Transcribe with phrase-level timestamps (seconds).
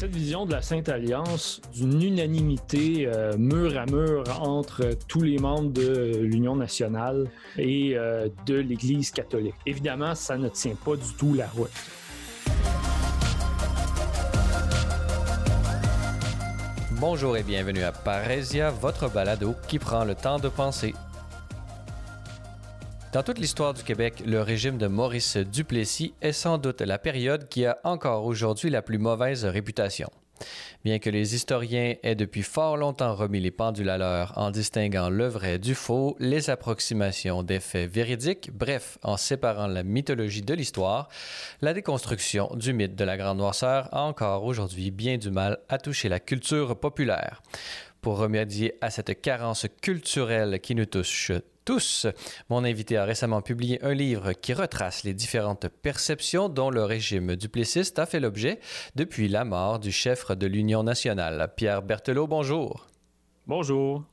[0.00, 5.36] cette vision de la Sainte Alliance, d'une unanimité euh, mur à mur entre tous les
[5.36, 7.26] membres de l'Union nationale
[7.58, 9.56] et euh, de l'Église catholique.
[9.66, 11.68] Évidemment, ça ne tient pas du tout la route.
[16.92, 20.94] Bonjour et bienvenue à Parésia, votre balado qui prend le temps de penser.
[23.12, 27.48] Dans toute l'histoire du Québec, le régime de Maurice Duplessis est sans doute la période
[27.48, 30.08] qui a encore aujourd'hui la plus mauvaise réputation.
[30.84, 35.10] Bien que les historiens aient depuis fort longtemps remis les pendules à l'heure en distinguant
[35.10, 40.54] le vrai du faux, les approximations des faits véridiques, bref, en séparant la mythologie de
[40.54, 41.08] l'histoire,
[41.62, 45.78] la déconstruction du mythe de la Grande Noirceur a encore aujourd'hui bien du mal à
[45.78, 47.42] toucher la culture populaire.
[48.02, 51.32] Pour remédier à cette carence culturelle qui nous touche
[51.64, 52.06] tous.
[52.48, 57.36] Mon invité a récemment publié un livre qui retrace les différentes perceptions dont le régime
[57.36, 58.60] duplessiste a fait l'objet
[58.94, 61.52] depuis la mort du chef de l'Union nationale.
[61.56, 62.86] Pierre Berthelot, bonjour.
[63.46, 64.04] Bonjour.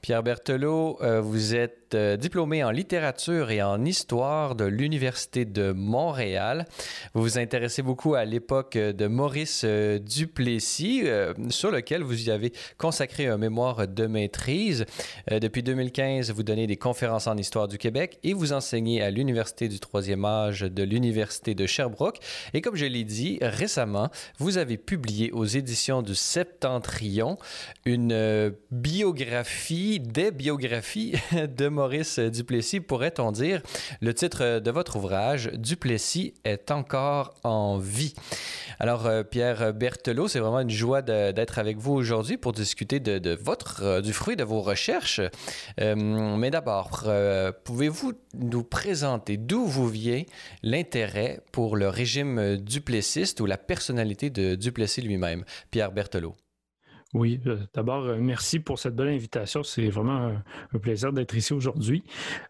[0.00, 5.72] Pierre Berthelot, euh, vous êtes euh, diplômé en littérature et en histoire de l'Université de
[5.72, 6.66] Montréal.
[7.14, 11.04] Vous vous intéressez beaucoup à l'époque de Maurice euh, Duplessis,
[11.50, 14.84] sur lequel vous y avez consacré un mémoire de maîtrise.
[15.30, 19.68] depuis 2015, vous donnez des conférences en histoire du Québec et vous enseignez à l'Université
[19.68, 22.18] du troisième âge de l'Université de Sherbrooke.
[22.54, 27.38] Et comme je l'ai dit récemment, vous avez publié aux éditions du Septentrion
[27.84, 31.14] une biographie des biographies
[31.56, 33.62] de Maurice Duplessis, pourrait-on dire.
[34.00, 38.14] Le titre de votre ouvrage, Duplessis est encore en vie.
[38.80, 43.38] Alors, euh, Pierre Berthelot, c'est vraiment une joie d'être avec vous aujourd'hui pour discuter de,
[43.40, 45.20] votre, euh, du fruit de vos recherches.
[45.80, 47.04] Euh, mais d'abord,
[47.62, 50.24] pouvez-vous nous présenter d'où vous vient
[50.64, 56.34] l'intérêt pour le régime duplessiste ou la personnalité de Duplessis lui-même, Pierre Berthelot?
[57.14, 59.62] Oui, euh, d'abord, euh, merci pour cette belle invitation.
[59.62, 60.32] C'est vraiment
[60.74, 62.04] un, plaisir d'être ici aujourd'hui.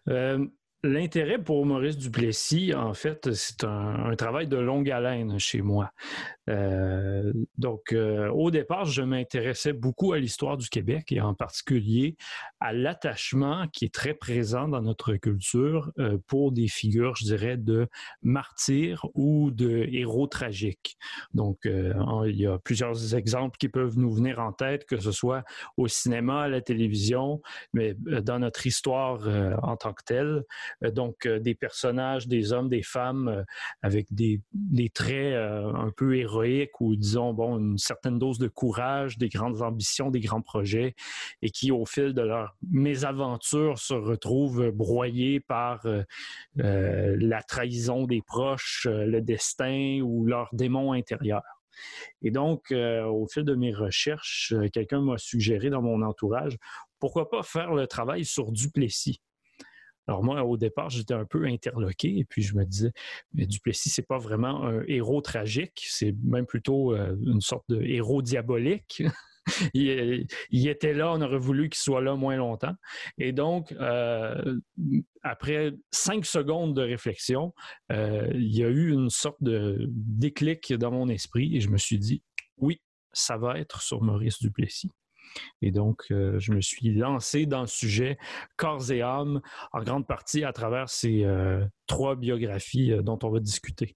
[0.09, 0.45] Euh,
[0.81, 5.91] L'intérêt pour Maurice Duplessis, en fait, c'est un, travail de longue haleine chez moi.
[6.49, 12.15] Euh, donc, euh, au départ, je m'intéressais beaucoup à l'histoire du Québec et en particulier
[12.61, 17.57] à l'attachement qui est très présent dans notre culture euh, pour des figures, je dirais,
[17.57, 17.89] de
[18.23, 20.97] martyrs ou de héros tragiques.
[21.33, 25.43] Donc, il y a plusieurs exemples qui peuvent nous venir en tête, que ce soit
[25.75, 27.41] au cinéma, à la télévision,
[27.73, 29.27] mais dans notre histoire
[29.61, 30.43] en tant que telle.
[30.83, 33.43] Euh, donc euh, des personnages, des hommes, des femmes euh,
[33.81, 34.41] avec des,
[34.93, 40.09] traits un peu héroïques ou disons bon une certaine dose de courage, des grandes ambitions,
[40.09, 40.95] des grands projets
[41.41, 45.85] et qui au fil de leur mésaventures se retrouvent broyés par
[46.55, 51.43] la trahison des proches, le destin ou leur démon intérieur.
[52.21, 56.57] Et donc, au fil de mes recherches, quelqu'un m'a suggéré dans mon entourage,
[56.99, 59.21] pourquoi pas faire le travail sur Duplessis?
[60.09, 62.91] Alors moi, au départ, j'étais un peu interloqué et puis je me disais,
[63.35, 67.79] mais Duplessis, c'est pas vraiment un héros tragique, c'est même plutôt euh, une sorte de
[67.83, 69.03] héros diabolique.
[69.75, 72.73] il, était là, on aurait voulu qu'il soit là moins longtemps.
[73.19, 74.57] Et donc, euh,
[75.21, 77.53] après cinq secondes de réflexion,
[77.91, 81.77] euh, il y a eu une sorte de déclic dans mon esprit et je me
[81.77, 82.23] suis dit,
[82.57, 82.81] oui,
[83.13, 84.89] ça va être sur Maurice Duplessis.
[85.61, 88.17] Et donc, euh, je me suis lancé dans le sujet
[88.57, 89.41] corps et âme,
[89.73, 93.95] en grande partie à travers ces euh, trois biographies euh, dont on va discuter.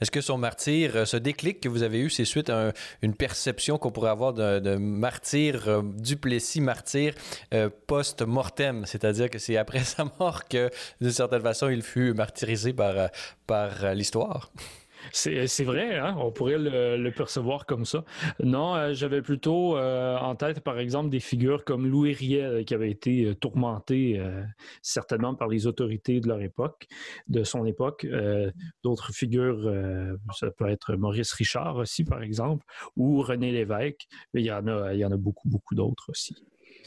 [0.00, 2.72] Est-ce que son martyr, ce déclic que vous avez eu, c'est suite à
[3.02, 7.14] une perception qu'on pourrait avoir de, martyr, Duplessis martyr
[7.86, 10.70] post-mortem, c'est-à-dire que c'est après sa mort que,
[11.02, 13.10] d'une certaine façon, il fut martyrisé par,
[13.46, 14.50] par l'histoire?
[15.10, 16.14] C'est vrai, hein?
[16.18, 18.04] on pourrait le, percevoir comme ça.
[18.42, 22.74] Non, euh, j'avais plutôt euh, en tête, par exemple, des figures comme Louis Riel, qui
[22.74, 24.20] avait été euh, tourmenté
[24.82, 26.86] certainement par les autorités de leur époque,
[27.28, 28.06] de son époque.
[28.82, 29.72] D'autres figures,
[30.34, 32.64] ça peut être Maurice Richard aussi, par exemple,
[32.96, 36.10] ou René Lévesque, mais il y en a, il y en a beaucoup, beaucoup d'autres
[36.10, 36.34] aussi.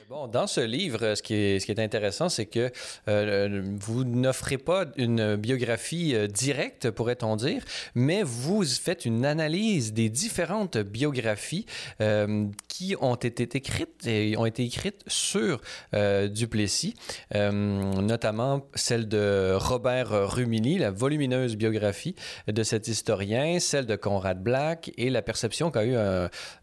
[0.10, 2.72] Bon, dans ce livre, ce qui est, intéressant, c'est que
[3.08, 7.64] euh, vous n'offrez pas une biographie euh, directe, pourrait-on dire,
[7.96, 11.66] mais vous faites une analyse des différentes biographies
[12.02, 15.62] euh, qui ont été écrites et ont été écrites sur
[15.94, 16.94] Duplessis,
[17.34, 22.16] notamment celle de Robert Rumilly, la volumineuse biographie
[22.48, 25.96] de cet historien, celle de Conrad Black et la perception qu'a eu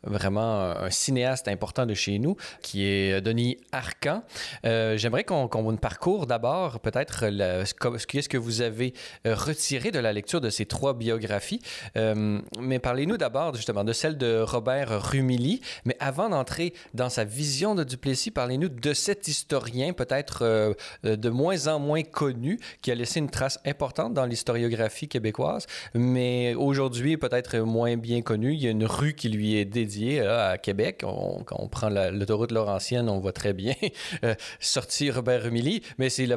[0.03, 4.23] vraiment un cinéaste important de chez nous, qui est Denis Arcan.
[4.65, 7.27] J'aimerais qu'on qu parcourt d'abord peut-être
[8.07, 8.93] qu'est-ce que vous avez
[9.25, 11.61] retiré de la lecture de ces trois biographies.
[11.95, 15.61] mais parlez-nous d'abord justement de celle de Robert Rumilly.
[15.85, 21.67] Mais avant d'entrer dans sa vision de Duplessis, parlez-nous de cet historien peut-être de moins
[21.67, 27.59] en moins connu qui a laissé une trace importante dans l'historiographie québécoise, mais aujourd'hui peut-être
[27.59, 28.55] moins bien connu.
[28.55, 30.99] Il y a une rue qui lui est dédiée à Québec.
[31.01, 33.75] quand on prend l'autoroute Laurentienne, on voit très bien
[34.25, 36.29] euh, sortir Robert Rumilly, mais c'est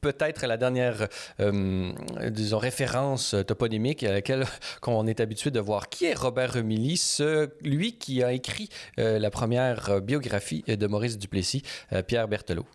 [0.00, 1.08] peut-être la dernière,
[1.40, 1.92] euh,
[2.30, 4.44] disons, référence toponymique à laquelle
[4.86, 5.88] on est habitué de voir.
[5.88, 11.18] Qui est Robert Rumilly, ce, lui qui a écrit euh, la première biographie de Maurice
[11.18, 11.62] Duplessis,
[12.06, 12.66] Pierre Berthelot?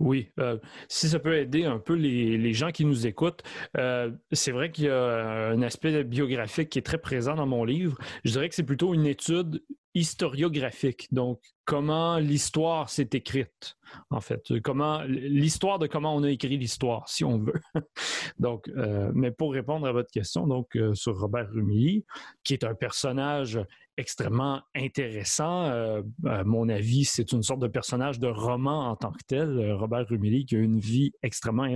[0.00, 0.56] Oui, euh,
[0.88, 3.42] si ça peut aider un peu les, gens qui nous écoutent,
[3.76, 7.64] euh, c'est vrai qu'il y a un aspect biographique qui est très présent dans mon
[7.64, 7.98] livre.
[8.24, 9.62] Je dirais que c'est plutôt une étude
[9.94, 11.08] historiographique.
[11.12, 13.76] Donc, comment l'histoire s'est écrite,
[14.10, 14.60] en fait.
[14.60, 17.60] Comment l'histoire de comment on a écrit l'histoire, si on veut.
[18.38, 22.04] donc, euh, mais pour répondre à votre question, donc sur Robert Rumilly,
[22.44, 23.60] qui est un personnage
[24.00, 25.64] extrêmement intéressant.
[25.66, 29.50] Euh, à mon avis, c'est une sorte de personnage de roman en tant que tel.
[29.58, 31.68] Euh, Robert Rumilly qui a une vie extrêmement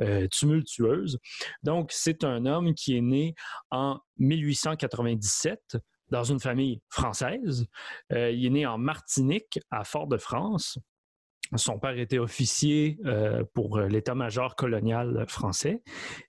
[0.00, 1.18] euh, tumultueuse.
[1.62, 3.34] Donc, c'est un homme qui est né
[3.70, 5.76] en 1897
[6.10, 7.66] dans une famille française.
[8.10, 10.78] il est né en Martinique, à Fort-de-France.
[11.54, 12.98] Son père était officier
[13.54, 15.82] pour l'état-major colonial français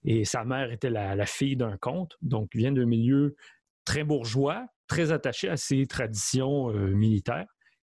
[0.03, 3.35] et sa mère était la, fille d'un comte, donc vient d'un milieu
[3.87, 7.47] très bourgeois, très attaché à ses traditions euh, militaires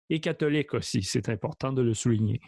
[0.10, 2.40] et catholique aussi, c'est important de le souligner.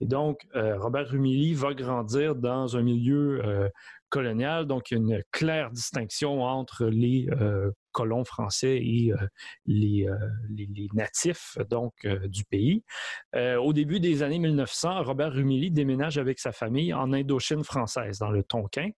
[0.00, 3.68] Et donc, euh, Robert Rumilly va grandir dans un milieu euh,
[4.08, 7.28] colonial, donc il une claire distinction entre les
[7.94, 9.12] colons français et
[9.66, 10.08] les,
[10.50, 12.82] les, natifs donc du pays.
[13.34, 18.30] au début des années 1900, Robert Rumilly déménage avec sa famille en Indochine française, dans
[18.30, 18.90] le Tonkin.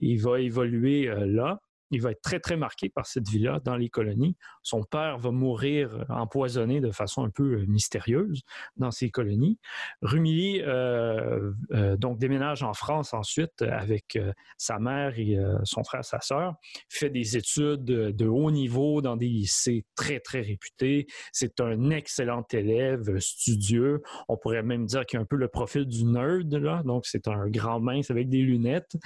[0.00, 1.60] Il va évoluer là
[1.90, 4.36] il va être très, très marqué par cette vie-là dans les colonies.
[4.62, 8.42] Son père va mourir euh, empoisonné de façon un peu euh, mystérieuse
[8.76, 9.58] dans ces colonies.
[10.02, 11.52] Rumilly, euh,
[11.98, 14.18] donc, déménage en France ensuite avec
[14.56, 16.54] sa mère et son frère, sa sœur,
[16.88, 21.06] fait des études de, haut niveau dans des lycées très, très réputés.
[21.32, 24.02] C'est un excellent élève, studieux.
[24.28, 26.82] On pourrait même dire qu'il a un peu le profil du nerd, là.
[26.84, 28.96] Donc, c'est un grand mince avec des lunettes.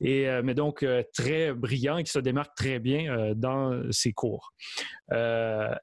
[0.00, 4.52] Et, mais donc, très brillant qui se marque très bien euh, dans ses cours.
[5.12, 5.74] Euh,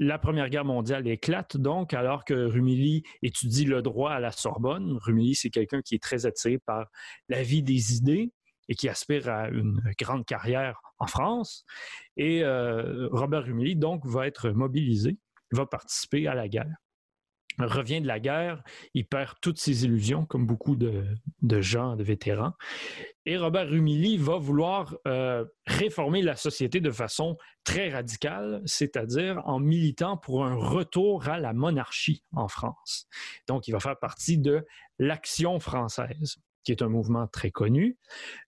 [0.00, 4.96] la Première Guerre mondiale éclate donc alors que Rumilly étudie le droit à la Sorbonne.
[5.02, 6.86] Rumilly, c'est quelqu'un qui est très attiré par
[7.28, 8.30] la vie des idées
[8.68, 11.64] et qui aspire à une grande carrière en France.
[12.16, 15.18] Et euh, Robert Rumilly, donc, va être mobilisé,
[15.50, 16.76] va participer à la guerre
[17.66, 18.62] revient de la guerre,
[18.94, 21.04] il perd toutes ses illusions, comme beaucoup de,
[21.60, 22.52] gens, de vétérans.
[23.30, 29.60] Et Robert Rumilly va vouloir euh, réformer la société de façon très radicale, c'est-à-dire en
[29.60, 33.06] militant pour un retour à la monarchie en France.
[33.46, 34.64] Donc, il va faire partie de
[34.98, 37.96] l'Action française qui est un mouvement très connu.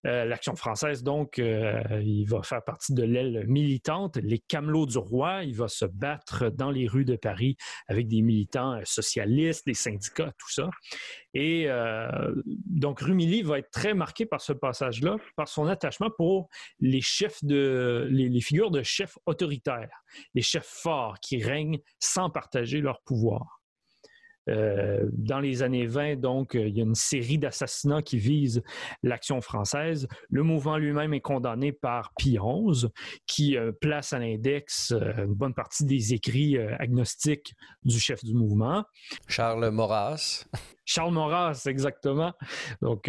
[0.07, 4.99] Euh, L'Action française, donc, euh, il va faire partie de l'aile militante, les Camelots du
[4.99, 5.43] roi.
[5.45, 7.57] Il va se battre dans les rues de Paris
[7.89, 10.69] avec des militants euh, socialistes, des syndicats, tout ça.
[11.33, 11.69] Et
[12.67, 16.49] donc, Rumilly va être très marqué par ce passage-là, par son attachement pour
[16.81, 20.03] les chefs de, les figures de chefs autoritaires,
[20.35, 23.60] les chefs forts qui règnent sans partager leur pouvoir.
[24.51, 28.63] Euh, dans les années 20, donc, il y a une série d'assassinats qui visent
[29.03, 30.09] l'action française.
[30.29, 32.87] Le mouvement lui-même est condamné par Pie XI,
[33.27, 37.55] qui euh, place à l'index euh, une bonne partie des écrits agnostiques
[37.85, 38.85] du chef du mouvement.
[39.29, 40.45] Charles Maurras.
[40.85, 42.33] Charles Maurras, exactement.
[42.83, 43.09] Donc,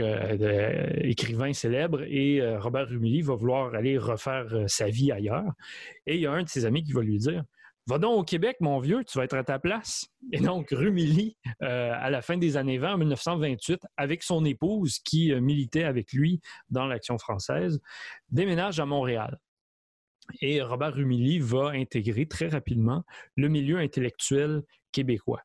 [1.01, 2.03] écrivain célèbre.
[2.03, 5.51] Et Robert Rumilly va vouloir aller refaire sa vie ailleurs.
[6.05, 7.43] Et il y a un de ses amis qui va lui dire
[7.87, 10.07] Va donc au Québec, mon vieux, tu vas être à ta place.
[10.31, 14.99] Et donc, Rumilly, euh, à la fin des années 20, en 1928, avec son épouse
[14.99, 17.79] qui euh, militait avec lui dans l'Action française,
[18.29, 19.39] déménage à Montréal.
[20.41, 23.03] Et Robert Rumilly va intégrer très rapidement
[23.35, 24.61] le milieu intellectuel
[24.91, 25.41] québécois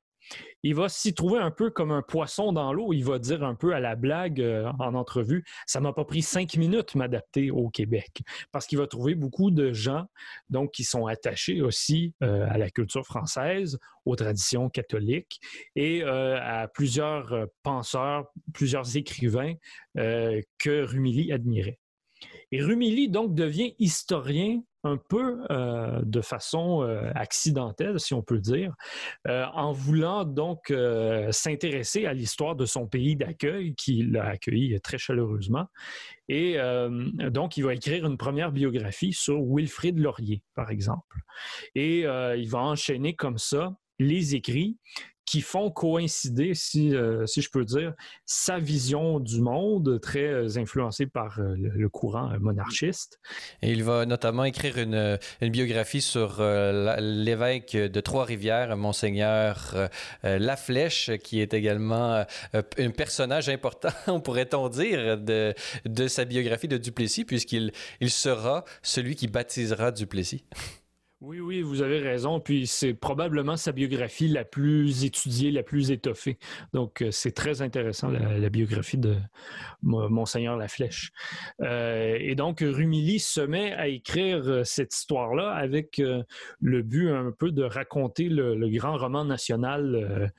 [0.63, 2.93] il va s'y trouver un peu comme un poisson dans l'eau.
[2.93, 6.23] Il va dire un peu à la blague euh, en entrevue, ça m'a pas pris
[6.23, 10.07] cinq minutes m'adapter au Québec, parce qu'il va trouver beaucoup de gens
[10.51, 15.41] donc qui sont attachés aussi euh, à la culture française, aux traditions catholiques
[15.75, 19.55] et euh, à plusieurs penseurs, plusieurs écrivains
[19.95, 21.79] que Rumilly admirait.
[22.53, 28.39] Et Rumilly, donc, devient historien un peu euh, de façon euh, accidentelle, si on peut
[28.39, 28.73] dire,
[29.27, 30.73] euh, en voulant donc
[31.31, 35.67] s'intéresser à l'histoire de son pays d'accueil, qui l'a accueilli très chaleureusement.
[36.29, 36.57] Et
[37.31, 41.19] donc, il va écrire une première biographie sur Wilfrid Laurier, par exemple.
[41.75, 44.77] Et il va enchaîner comme ça les écrits
[45.27, 47.93] qui font coïncider, si, euh, si je peux dire,
[48.25, 53.19] sa vision du monde, très euh, influencée par euh, le, courant monarchiste.
[53.61, 59.89] Il va notamment écrire une, biographie sur l'évêque de Trois-Rivières, Monseigneur
[60.23, 65.55] Laflèche, qui est également un personnage important, pourrait-on dire, de,
[66.09, 70.45] sa biographie de Duplessis, puisqu'il il sera celui qui baptisera Duplessis.
[71.29, 72.39] Oui, oui, vous avez raison.
[72.39, 76.39] Puis c'est probablement sa biographie la plus étudiée, la plus étoffée.
[76.73, 79.17] Donc euh, c'est très intéressant la, biographie de
[79.83, 81.11] Monseigneur Laflèche.
[81.63, 86.01] Euh, et donc Rumilly se met à écrire euh, cette histoire-là avec
[86.61, 90.33] le but un peu de raconter le, grand roman national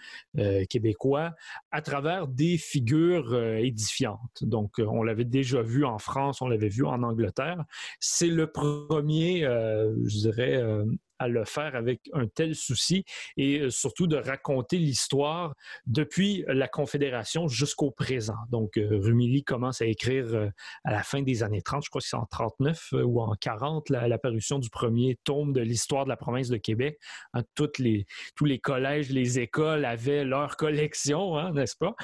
[0.69, 1.33] québécois
[1.71, 4.43] à travers des figures édifiantes.
[4.43, 7.65] Donc on l'avait déjà vu en France, on l'avait vu en Angleterre.
[7.99, 10.85] C'est le premier, je dirais, euh,
[11.19, 13.03] à le faire avec un tel souci
[13.37, 15.55] et euh, surtout de raconter l'histoire
[15.87, 18.37] depuis la Confédération jusqu'au présent.
[18.51, 20.51] Donc, euh, Rumilly commence à écrire
[20.83, 23.89] à la fin des années 30, je crois que c'est en 39 ou en 40,
[23.89, 26.99] l'apparition du premier tome de l'histoire de la province de Québec.
[27.33, 28.05] Hein, toutes les,
[28.35, 31.95] tous les collèges, les écoles avaient leur collection, hein, n'est-ce pas?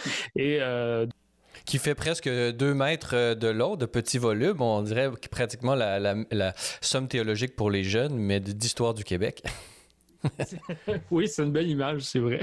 [1.65, 4.61] Qui fait presque deux mètres euh, de long, de petit volume.
[4.61, 9.43] On dirait pratiquement la, somme théologique pour les jeunes, mais d'histoire du Québec.
[11.11, 12.39] oui, c'est une belle image, c'est vrai.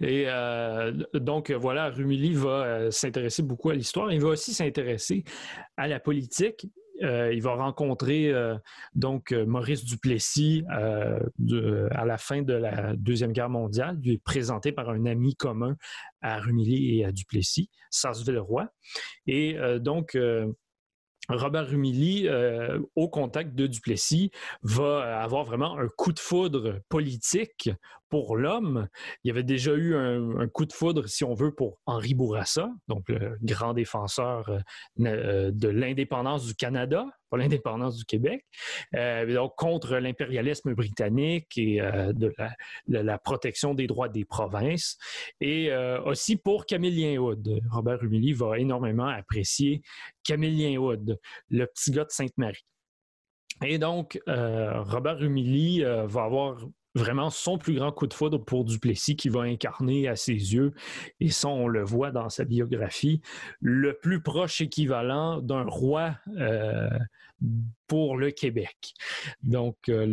[0.00, 4.12] Et euh, donc, voilà, Rumilly va euh, s'intéresser beaucoup à l'histoire.
[4.12, 5.24] Il va aussi s'intéresser
[5.76, 6.66] à la politique
[7.02, 8.56] euh, il va rencontrer euh,
[8.94, 13.98] donc euh, Maurice Duplessis à la fin de la Deuxième Guerre mondiale.
[14.02, 15.76] Il est présenté par un ami commun
[16.20, 18.68] à Rumilly et à Duplessis, Sarsville-Roy.
[19.26, 20.16] Et donc,
[21.28, 22.28] Robert Rumilly,
[22.96, 24.30] au contact de Duplessis,
[24.62, 27.70] va avoir vraiment un coup de foudre politique
[28.12, 28.88] pour l'homme.
[29.24, 32.70] Il y avait déjà eu un, coup de foudre, si on veut, pour Henri Bourassa,
[32.86, 34.58] donc le grand défenseur euh,
[35.00, 38.44] euh, de l'indépendance du Canada, pas l'indépendance du Québec,
[38.94, 42.32] euh, donc contre l'impérialisme britannique et de
[42.88, 44.98] la, protection des droits des provinces,
[45.40, 45.72] et
[46.04, 47.60] aussi pour Camillien Wood.
[47.70, 49.82] Robert Rumilly va énormément apprécier
[50.24, 52.66] Camillien Wood, le petit gars de Sainte-Marie.
[53.64, 56.58] Et donc, Robert Rumilly va avoir
[56.94, 60.72] vraiment son plus grand coup de foudre pour Duplessis qui va incarner à ses yeux,
[61.20, 63.20] et ça on le voit dans sa biographie,
[63.60, 66.88] le plus proche équivalent d'un roi euh,
[67.92, 68.94] pour le Québec.
[69.42, 70.06] Donc, euh,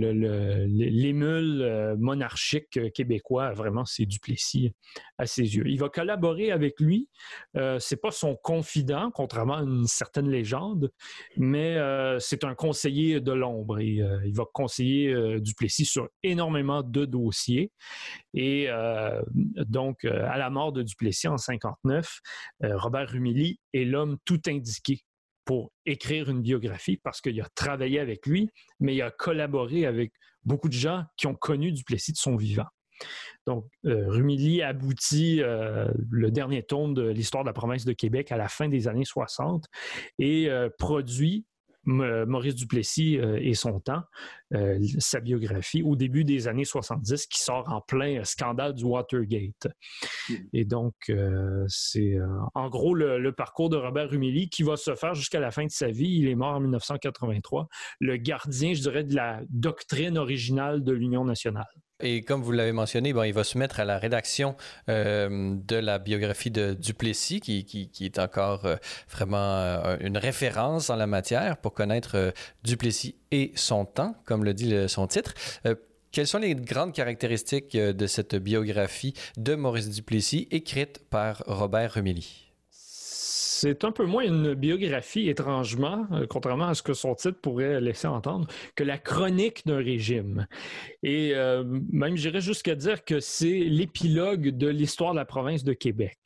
[0.68, 4.74] l'émule euh, monarchique québécois, vraiment, c'est Duplessis
[5.18, 5.64] à ses yeux.
[5.66, 7.08] Il va collaborer avec lui.
[7.56, 10.92] Euh, c'est pas son confident, contrairement à une certaine légende,
[11.38, 11.78] mais
[12.20, 13.80] c'est un conseiller de l'ombre.
[13.80, 17.72] il va conseiller Duplessis sur énormément de dossiers.
[18.34, 18.68] Et
[19.68, 22.20] donc, à la mort de Duplessis en 59,
[22.64, 25.04] Robert Rumilly est l'homme tout indiqué
[25.50, 30.14] pour écrire une biographie parce qu'il a travaillé avec lui, mais il a collaboré avec
[30.44, 32.68] beaucoup de gens qui ont connu Duplessis de son vivant.
[33.48, 38.32] Donc, euh, Rumilly aboutit euh, le dernier tome de l'histoire de la province de Québec
[38.32, 39.66] à la fin des années 60
[40.20, 41.48] et euh, produit
[41.90, 44.04] Maurice Duplessis euh, et son temps,
[44.54, 49.68] euh, sa biographie au début des années 70 qui sort en plein scandale du Watergate.
[50.30, 50.36] Hmm.
[50.54, 52.18] Et donc, euh, c'est
[52.56, 55.72] en gros le, parcours de Robert Rumilly qui va se faire jusqu'à la fin de
[55.72, 56.18] sa vie.
[56.20, 57.68] Il est mort en 1983,
[58.00, 61.68] le gardien, je dirais, de la doctrine originale de l'Union nationale.
[62.02, 64.56] Et comme vous l'avez mentionné, bon, il va se mettre à la rédaction
[64.88, 68.78] euh, de la biographie de Duplessis, qui, qui, est encore euh,
[69.10, 74.54] vraiment euh, une référence en la matière pour connaître Duplessis et son temps, comme le
[74.54, 75.34] dit son titre.
[76.12, 82.49] quelles sont les grandes caractéristiques de cette biographie de Maurice Duplessis écrite par Robert Remilly?
[83.60, 87.82] C'est un peu moins une biographie, étrangement, euh, contrairement à ce que son titre pourrait
[87.82, 90.48] laisser entendre, que la chronique d'un régime.
[91.04, 95.74] Et euh, même, j'irais jusqu'à dire que c'est l'épilogue de l'histoire de la province de
[95.74, 96.18] Québec.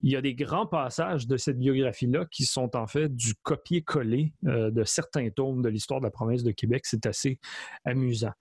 [0.00, 4.32] Il y a des grands passages de cette biographie-là qui sont en fait du copier-coller
[4.46, 6.84] euh, de certains tomes de l'histoire de la province de Québec.
[6.86, 7.40] C'est assez
[7.84, 8.32] amusant.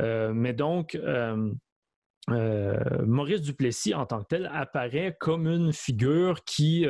[0.00, 0.98] mais donc,
[2.28, 6.86] Maurice Duplessis, en tant que tel, apparaît comme une figure qui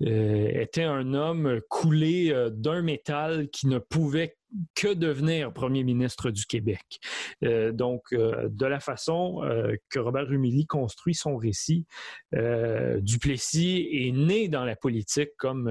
[0.00, 4.36] était un homme coulé d'un métal qui ne pouvait
[4.74, 7.00] que devenir premier ministre du Québec.
[7.42, 9.42] donc, de la façon
[9.90, 11.86] que Robert Rumilly construit son récit,
[12.32, 15.68] Duplessis est né dans la politique comme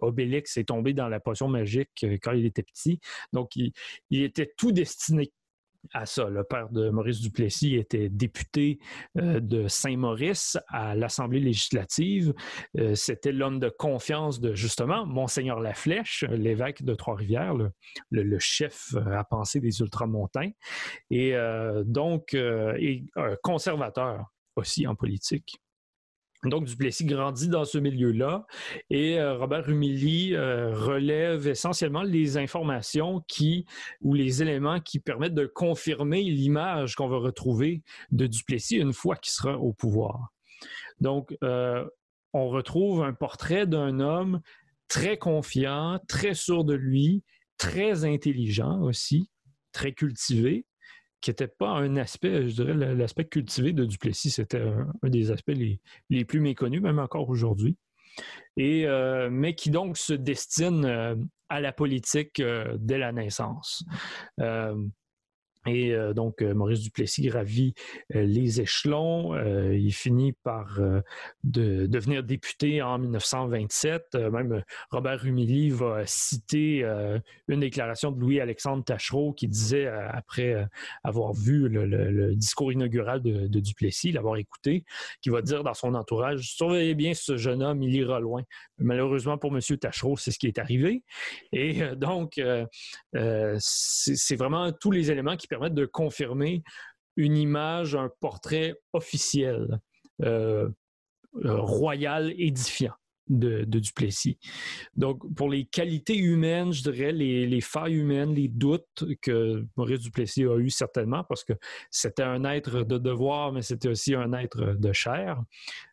[0.00, 3.00] Obélix est tombé dans la potion magique quand il était petit.
[3.32, 3.72] Donc, il
[4.10, 5.32] était tout destiné
[5.92, 6.28] à ça.
[6.28, 8.78] Le père de Maurice Duplessis était député
[9.18, 12.34] euh, de Saint-Maurice à l'Assemblée législative.
[12.78, 17.54] Euh, c'était l'homme de confiance de, justement, Monseigneur Laflèche, l'évêque de Trois-Rivières,
[18.10, 20.50] le, chef euh, à penser des ultramontains,
[21.10, 21.34] et
[21.84, 23.04] donc, et
[23.42, 25.60] conservateur aussi en politique.
[26.44, 28.46] Donc, Duplessis grandit dans ce milieu-là
[28.88, 33.66] et euh, Robert Humilly euh, relève essentiellement les informations qui
[34.00, 39.16] ou les éléments qui permettent de confirmer l'image qu'on va retrouver de Duplessis une fois
[39.16, 40.30] qu'il sera au pouvoir.
[41.00, 41.84] Donc, euh,
[42.32, 44.40] on retrouve un portrait d'un homme
[44.88, 47.22] très confiant, très sûr de lui,
[47.58, 49.30] très intelligent aussi,
[49.72, 50.64] très cultivé,
[51.20, 55.52] qui n'était pas un aspect, je dirais, l'aspect cultivé de Duplessis, c'était un, des aspects
[56.08, 57.76] les, plus méconnus, même encore aujourd'hui.
[58.58, 61.14] Euh, mais qui donc se destine euh,
[61.48, 63.84] à la politique euh, dès la naissance.
[65.66, 67.74] Et euh, donc, euh, Maurice Duplessis gravit
[68.14, 69.34] euh, les échelons.
[69.72, 70.78] il finit par
[71.44, 74.14] devenir député en 1927.
[74.14, 76.84] même Robert Humilly va citer
[77.48, 80.66] une déclaration de Louis-Alexandre Tachereau qui disait, après
[81.04, 84.84] avoir vu le, discours inaugural de, Duplessis, l'avoir écouté,
[85.20, 88.42] qui va dire dans son entourage Surveillez bien ce jeune homme, il ira loin.
[88.78, 89.60] Malheureusement pour M.
[89.78, 91.02] Tachereau, c'est ce qui est arrivé.
[91.52, 92.40] Et donc,
[93.58, 96.62] c'est vraiment tous les éléments qui permettre de confirmer
[97.16, 99.80] une image, un portrait officiel,
[100.22, 100.68] euh,
[101.44, 102.94] euh, royal, édifiant.
[103.28, 104.40] De, Duplessis.
[104.96, 110.42] Donc, pour les qualités humaines, je dirais, les, failles humaines, les doutes que Maurice Duplessis
[110.46, 111.52] a eu certainement, parce que
[111.92, 115.40] c'était un être de devoir, mais c'était aussi un être de chair,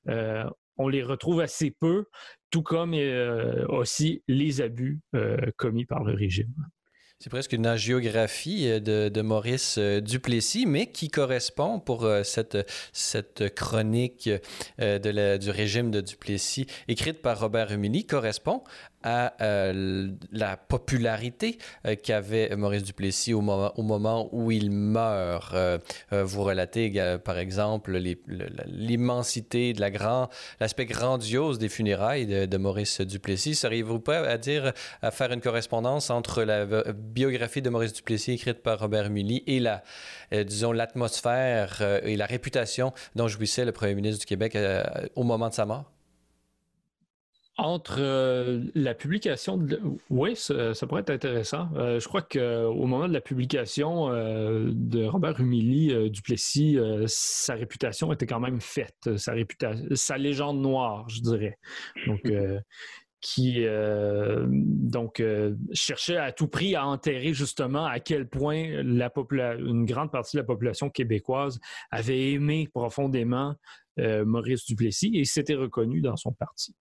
[0.09, 0.45] euh,
[0.77, 2.05] on les retrouve assez peu,
[2.49, 2.95] tout comme
[3.69, 4.99] aussi les abus
[5.57, 6.55] commis par le régime.
[7.19, 12.59] C'est presque une agiographie euh, de, Maurice euh, Duplessis, mais qui correspond pour euh, cette,
[12.93, 14.29] cette chronique
[14.77, 18.63] de du régime de Duplessis, écrite par Robert Humilly, correspond
[19.07, 25.53] à euh, la popularité euh, qu'avait Maurice Duplessis au moment, où il meurt.
[25.53, 25.77] Euh,
[26.11, 27.97] vous relatez, par exemple,
[28.65, 29.89] l'immensité, la
[30.59, 33.55] l'aspect grandiose des funérailles de, Maurice Duplessis.
[33.55, 38.61] Seriez-vous prêt à dire, à faire une correspondance entre la biographie de Maurice Duplessis écrite
[38.61, 39.63] par Robert Mully et
[40.43, 44.57] disons, l'atmosphère et la réputation dont jouissait le premier ministre du Québec
[45.15, 45.96] au moment de sa mort?
[47.59, 49.81] Entre euh, la publication, de...
[50.11, 51.69] oui, ça, pourrait être intéressant.
[51.75, 58.13] Euh, je crois qu'au moment de la publication euh, de Robert Humilly, Duplessis, sa réputation
[58.13, 61.57] était quand même faite, sa réputation, sa légende noire, je dirais.
[62.05, 62.21] Donc,
[63.19, 63.65] qui
[64.47, 65.23] donc
[65.73, 70.45] cherchait à tout prix à enterrer justement à quel point une grande partie de la
[70.45, 73.55] population québécoise avait aimé profondément
[73.97, 76.75] Maurice Duplessis et s'était reconnu dans son parti.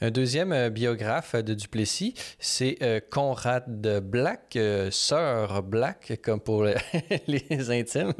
[0.00, 6.64] Un deuxième euh, biographe de Duplessis, c'est euh, Conrad Black, euh, sœur Black, comme pour
[7.26, 8.12] les intimes.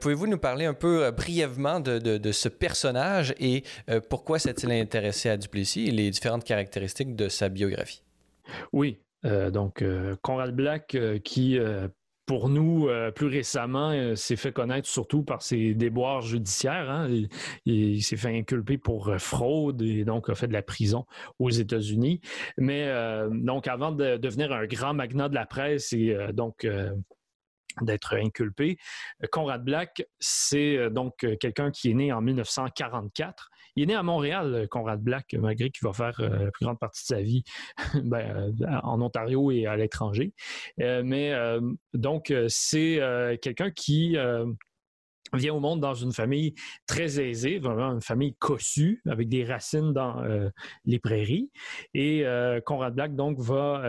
[0.00, 3.62] Pouvez-vous nous parler un peu brièvement de, ce personnage et
[4.08, 8.02] pourquoi s'est-il intéressé à Duplessis et les différentes caractéristiques de sa biographie?
[8.72, 9.84] Oui, donc
[10.22, 11.58] Conrad Black qui
[12.26, 16.90] pour nous, euh, plus récemment, euh, s'est fait connaître surtout par ses déboires judiciaires.
[16.90, 17.08] Hein.
[17.64, 21.06] Il, s'est fait inculper pour euh, fraude et donc a fait de la prison
[21.38, 22.20] aux États-Unis.
[22.58, 22.90] Mais
[23.30, 26.66] donc, avant de devenir un grand magnat de la presse et donc
[27.82, 28.78] d'être inculpé,
[29.30, 34.54] Conrad Black, c'est donc quelqu'un qui est né en 1944 il est né à Montréal,
[34.54, 37.44] euh, Conrad Black, malgré qu'il va faire euh, la plus grande partie de sa vie
[37.94, 40.32] ben, euh, en Ontario et à l'étranger.
[40.78, 41.32] mais
[41.92, 43.00] donc, c'est
[43.42, 44.16] quelqu'un qui
[45.32, 46.54] vient au monde dans une famille
[46.86, 50.22] très aisée, vraiment une famille cossue, avec des racines dans
[50.84, 51.50] les prairies.
[51.94, 52.24] Et
[52.64, 53.82] Conrad Black, donc, va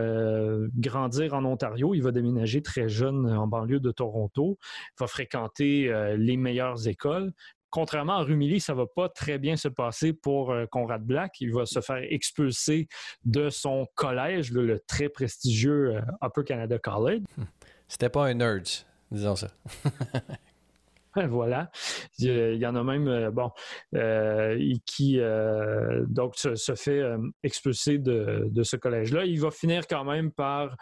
[0.75, 1.93] grandir en Ontario.
[1.93, 4.57] Il va déménager très jeune en banlieue de Toronto,
[4.99, 7.31] va fréquenter les meilleures écoles,
[7.69, 11.35] contrairement à Rumilly, ça va pas très bien se passer pour euh, Conrad Black.
[11.41, 12.87] Il va se faire expulser
[13.25, 17.23] de son collège, le, très prestigieux euh, Upper Canada College.
[17.87, 18.65] C'était pas un nerd,
[19.11, 19.47] disons ça.
[21.29, 21.71] voilà.
[22.19, 23.49] Il y en a même, bon,
[24.85, 25.19] qui
[26.07, 27.01] donc se, fait
[27.41, 29.25] expulser de, de ce collège-là.
[29.25, 30.75] Il va finir quand même par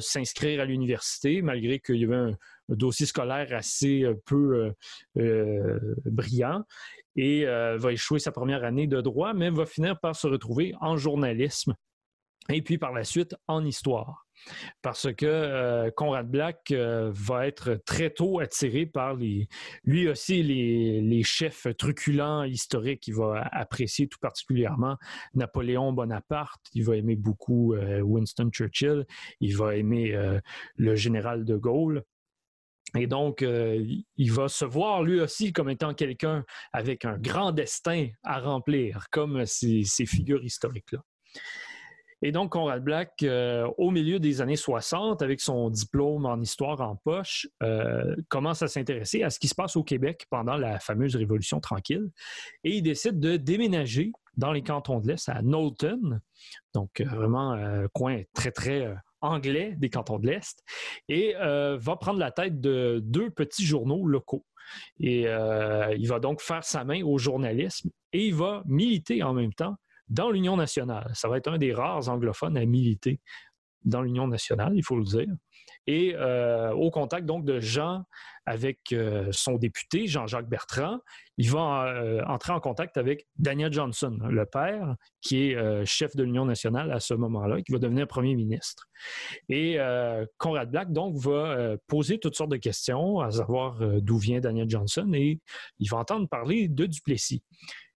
[0.00, 2.36] s'inscrire à l'université, malgré qu'il y avait un,
[2.68, 4.72] dossier scolaire assez peu
[6.04, 6.64] brillant
[7.16, 10.96] et va échouer sa première année de droit, mais va finir par se retrouver en
[10.96, 11.74] journalisme
[12.48, 14.24] et puis par la suite en histoire.
[14.82, 19.48] Parce que euh, Conrad Black euh, va être très tôt attiré par lui
[20.08, 23.08] aussi les, chefs truculents historiques.
[23.08, 24.96] Il va apprécier tout particulièrement
[25.34, 26.64] Napoléon Bonaparte.
[26.74, 29.04] Il va aimer beaucoup euh, Winston Churchill.
[29.40, 30.16] Il va aimer
[30.76, 32.04] le général de Gaulle.
[32.96, 38.08] Et donc, il va se voir lui aussi comme étant quelqu'un avec un grand destin
[38.22, 41.00] à remplir, comme ces figures historiques-là.
[42.20, 46.80] Et donc, Conrad Black, euh, au milieu des années 60, avec son diplôme en histoire
[46.80, 50.80] en poche, euh, commence à s'intéresser à ce qui se passe au Québec pendant la
[50.80, 52.10] fameuse Révolution tranquille.
[52.64, 56.20] Et il décide de déménager dans les cantons de l'Est, à Knowlton,
[56.74, 60.62] donc euh, vraiment un coin très, très anglais des cantons de l'Est,
[61.08, 64.44] et va prendre la tête de deux petits journaux locaux.
[65.00, 69.52] Et il va donc faire sa main au journalisme et il va militer en même
[69.52, 69.76] temps
[70.08, 71.10] dans l'Union nationale.
[71.14, 73.20] Ça va être un des rares anglophones à militer
[73.84, 75.28] dans l'Union nationale, il faut le dire.
[75.86, 78.04] Et euh, au contact donc de Jean
[78.46, 80.98] avec euh, son député, Jean-Jacques Bertrand,
[81.36, 86.24] il va euh, entrer en contact avec Daniel Johnson, le père, qui est chef de
[86.24, 88.88] l'Union nationale à ce moment-là, qui va devenir premier ministre.
[89.48, 89.78] Et
[90.38, 95.10] Conrad Black, donc, va poser toutes sortes de questions, à savoir d'où vient Daniel Johnson,
[95.14, 95.40] et
[95.78, 97.42] il va entendre parler de Duplessis.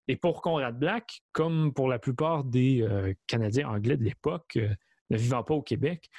[0.08, 2.86] Et pour Conrad Black, comme pour la plupart des
[3.26, 4.58] Canadiens anglais de l'époque,
[5.10, 6.10] ne vivant pas au Québec,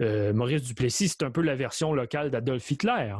[0.00, 3.14] euh, Maurice Duplessis, c'est un peu la version locale d'Adolf Hitler.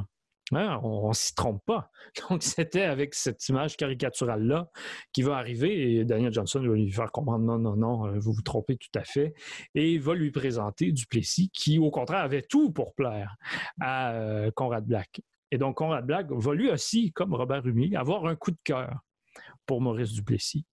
[0.52, 1.90] Hein, on ne s'y trompe pas.
[2.28, 4.68] Donc, c'était avec cette image caricaturale-là
[5.12, 8.42] qui va arriver et Daniel Johnson va lui faire comprendre non, non, non, vous vous
[8.42, 9.34] trompez tout à fait.
[9.74, 13.36] Et va lui présenter Duplessis qui, au contraire, avait tout pour plaire
[13.80, 14.14] à
[14.56, 15.20] Conrad Black.
[15.52, 18.92] Et donc, Conrad Black va lui aussi, comme Robert Rumi, avoir un coup de cœur
[19.66, 20.64] pour Maurice Duplessis.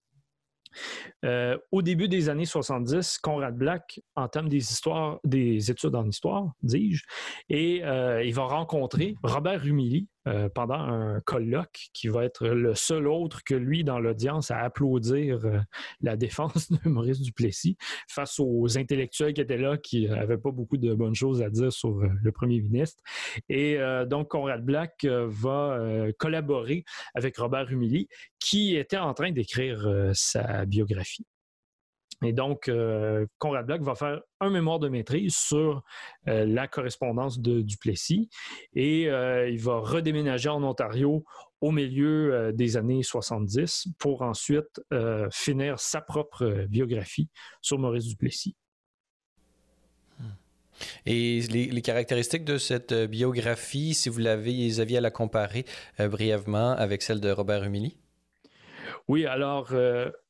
[1.24, 6.52] Euh, au début des années 70, Conrad Black entame des histoires, des études en histoire,
[6.62, 7.04] dis-je,
[7.48, 12.74] et euh, il va rencontrer Robert Humilly, euh, pendant un colloque qui va être le
[12.74, 15.58] seul autre que lui dans l'audience à applaudir euh,
[16.02, 17.76] la défense de Maurice Duplessis
[18.08, 21.72] face aux intellectuels qui étaient là qui n'avaient pas beaucoup de bonnes choses à dire
[21.72, 23.02] sur euh, le premier ministre.
[23.48, 25.78] Et donc, Conrad Black va
[26.18, 31.26] collaborer avec Robert Humilly qui était en train d'écrire sa biographie.
[32.22, 35.82] Et donc, euh, Conrad Black va faire un mémoire de maîtrise sur
[36.26, 38.28] euh, la correspondance de Duplessis
[38.74, 41.24] et euh, il va redéménager en Ontario
[41.60, 44.80] au milieu des années 70 pour ensuite
[45.32, 47.28] finir sa propre biographie
[47.60, 48.54] sur Maurice Duplessis.
[51.04, 55.64] Et les, caractéristiques de cette biographie, si vous l'avez, les aviez à la comparer
[55.98, 57.96] brièvement avec celle de Robert Humilly?
[59.08, 59.74] Oui, alors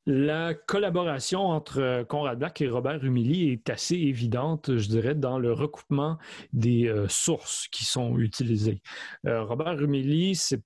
[0.09, 5.38] la collaboration entre euh, Conrad Black et Robert Humilly est assez évidente, je dirais, dans
[5.38, 6.16] le recoupement
[6.55, 8.81] des euh, sources qui sont utilisées.
[9.27, 10.62] Euh, Robert Humilly, c'est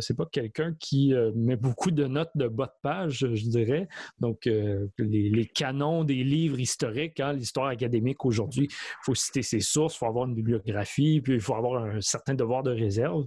[0.00, 3.88] c'est pas quelqu'un qui met beaucoup de notes de bas de page, je dirais.
[4.20, 9.96] Donc, les, canons des livres historiques, hein, l'histoire académique aujourd'hui, il faut citer ses sources,
[9.96, 13.26] il faut avoir une bibliographie, puis il faut avoir un certain devoir de réserve.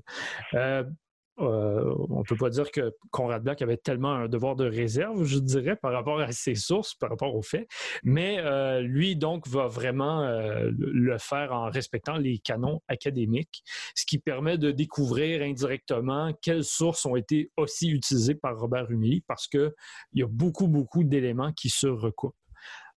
[1.42, 5.24] Euh, on ne peut pas dire que Conrad Black avait tellement un devoir de réserve,
[5.24, 7.68] je dirais, par rapport à ses sources, par rapport aux faits.
[8.04, 13.64] Mais euh, lui, donc, va vraiment euh, le faire en respectant les canons académiques,
[13.96, 19.24] ce qui permet de découvrir indirectement quelles sources ont été aussi utilisées par Robert Humilly,
[19.28, 19.72] parce qu'il
[20.14, 22.36] y a beaucoup, beaucoup d'éléments qui se recoupent.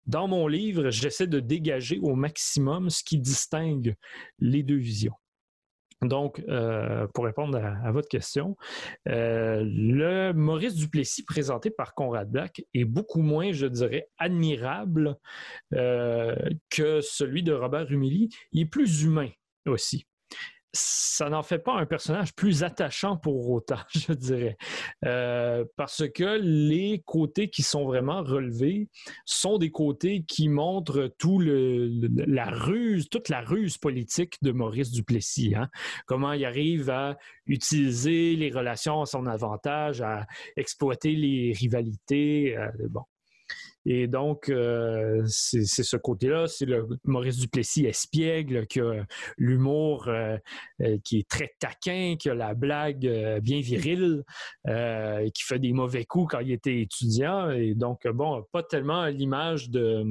[0.07, 3.95] Dans mon livre, j'essaie de dégager au maximum ce qui distingue
[4.39, 5.13] les deux visions.
[6.01, 8.57] Donc, euh, pour répondre à, votre question,
[9.07, 15.17] euh, le Maurice Duplessis présenté par Conrad Black est beaucoup moins, je dirais, admirable
[15.73, 16.35] euh,
[16.71, 18.29] que celui de Robert Humilly.
[18.51, 19.29] Il est plus humain
[19.67, 20.07] aussi
[20.73, 24.57] ça n'en fait pas un personnage plus attachant pour autant, je dirais.
[25.05, 28.89] Euh, parce que les côtés qui sont vraiment relevés
[29.25, 31.89] sont des côtés qui montrent tout le,
[32.25, 35.55] la ruse, toute la ruse politique de Maurice Duplessis.
[35.55, 35.69] Hein.
[36.05, 42.57] Comment il arrive à utiliser les relations à son avantage, à exploiter les rivalités.
[42.57, 43.03] Euh, bon.
[43.85, 46.47] Et donc, euh, c'est ce côté-là.
[46.47, 49.05] C'est le Maurice Duplessis espiègle, qui a
[49.37, 50.37] l'humour euh,
[50.81, 54.23] euh, qui est très taquin, qui a la blague bien virile,
[54.65, 57.49] qui fait des mauvais coups quand il était étudiant.
[57.51, 60.03] Et donc, bon, pas tellement l'image de,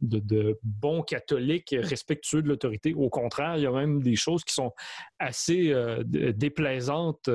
[0.00, 2.92] de, bons catholiques respectueux de l'autorité.
[2.94, 4.72] Au contraire, il y a même des choses qui sont
[5.20, 5.72] assez
[6.08, 7.30] déplaisantes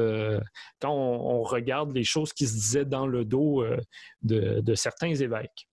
[0.82, 3.64] quand on, regarde les choses qui se disaient dans le dos
[4.24, 5.68] de certains évêques.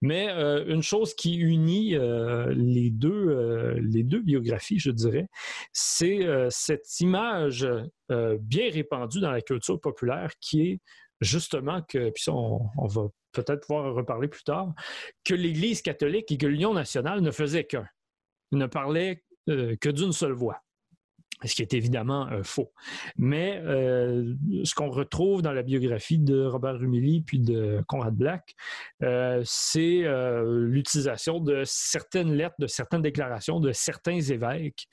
[0.00, 5.28] Mais euh, une chose qui unit euh, les, deux, euh, les deux biographies, je dirais,
[5.72, 7.66] c'est cette image
[8.08, 10.80] bien répandue dans la culture populaire qui est
[11.20, 14.72] justement que, puis ça, on, va peut-être pouvoir reparler plus tard,
[15.24, 17.86] que l'Église catholique et que l'Union nationale ne faisaient qu'un,
[18.52, 20.60] ne parlaient que d'une seule voix
[21.44, 22.72] ce qui est évidemment euh, faux.
[23.16, 28.54] Mais euh, ce qu'on retrouve dans la biographie de Robert Rumilly puis de Conrad Black,
[29.02, 30.04] euh, c'est
[30.44, 34.88] l'utilisation de certaines lettres, de certaines déclarations de certains évêques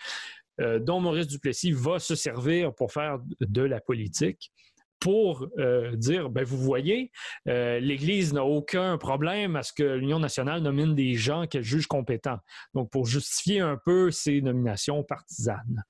[0.60, 4.52] dont Maurice Duplessis va se servir pour faire de la politique
[5.02, 7.12] pour euh, dire, ben, vous voyez,
[7.48, 11.88] euh, l'Église n'a aucun problème à ce que l'Union nationale nomine des gens qu'elle juge
[11.88, 12.38] compétents.
[12.76, 15.84] Donc, pour justifier un peu ces nominations partisanes.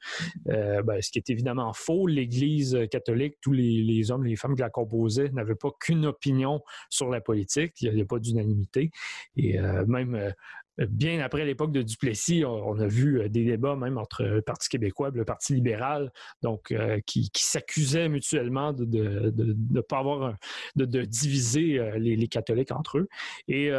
[0.47, 4.55] Euh, ben, ce qui est évidemment faux, l'Église catholique, tous les, les, hommes, les femmes
[4.55, 7.73] qui la composaient n'avaient pas qu'une opinion sur la politique.
[7.81, 8.91] Il n'y a, pas d'unanimité.
[9.35, 10.33] Et même
[10.77, 14.69] bien après l'époque de Duplessis, on, a vu euh, des débats même entre le Parti
[14.69, 20.35] québécois et le Parti libéral, donc euh, qui, s'accusaient mutuellement de ne pas avoir
[20.75, 23.07] de, diviser euh, les, catholiques entre eux.
[23.47, 23.71] Et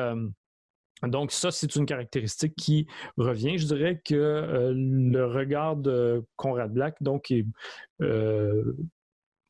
[1.04, 3.58] donc, ça, c'est une caractéristique qui revient.
[3.58, 7.46] Je dirais que le regard de Conrad Black, donc, est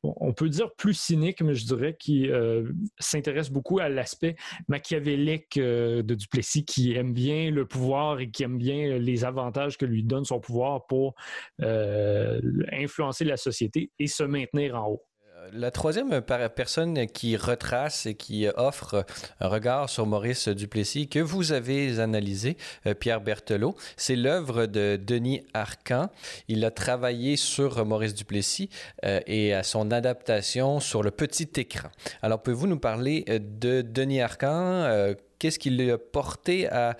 [0.03, 4.35] on peut dire plus cynique, mais je dirais qu'il euh, s'intéresse beaucoup à l'aspect
[4.67, 9.77] machiavélique euh, de Duplessis, qui aime bien le pouvoir et qui aime bien les avantages
[9.77, 11.15] que lui donne son pouvoir pour
[11.61, 15.03] euh, influencer la société et se maintenir en haut
[15.51, 19.05] la troisième personne qui retrace et qui offre
[19.39, 24.99] un regard sur Maurice Duplessis que vous avez analysé, euh, Pierre Berthelot, c'est l'œuvre de
[25.01, 26.09] Denis Arcan.
[26.47, 28.69] Il a travaillé sur Maurice Duplessis
[29.05, 31.89] euh, et à son adaptation sur le petit écran.
[32.21, 35.13] Alors, pouvez-vous nous parler euh, de Denis Arcan?
[35.43, 36.95] Qu'est-ce qui l'a porté à,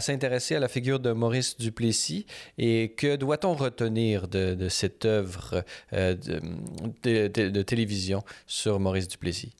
[0.00, 2.26] s'intéresser à la figure de Maurice Duplessis
[2.58, 6.16] et que doit-on retenir de, cette œuvre euh,
[7.04, 9.52] de, télévision sur Maurice Duplessis?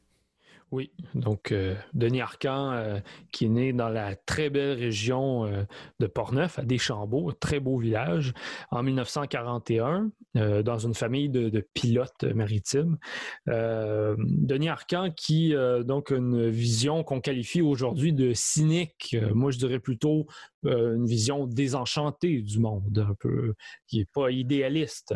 [0.74, 2.98] Oui, donc euh, Denis Arcan, euh,
[3.30, 5.62] qui est né dans la très belle région euh,
[6.00, 8.32] de Portneuf, à Deschambault, très beau village,
[8.72, 12.98] en 1941, dans une famille de, pilotes maritimes.
[13.46, 20.26] Denis Arcan, qui donc une vision qu'on qualifie aujourd'hui de cynique, moi je dirais plutôt
[20.64, 23.54] une vision désenchantée du monde, un peu,
[23.86, 25.14] qui n'est pas idéaliste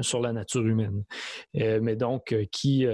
[0.00, 1.04] sur la nature humaine,
[1.54, 2.88] mais donc qui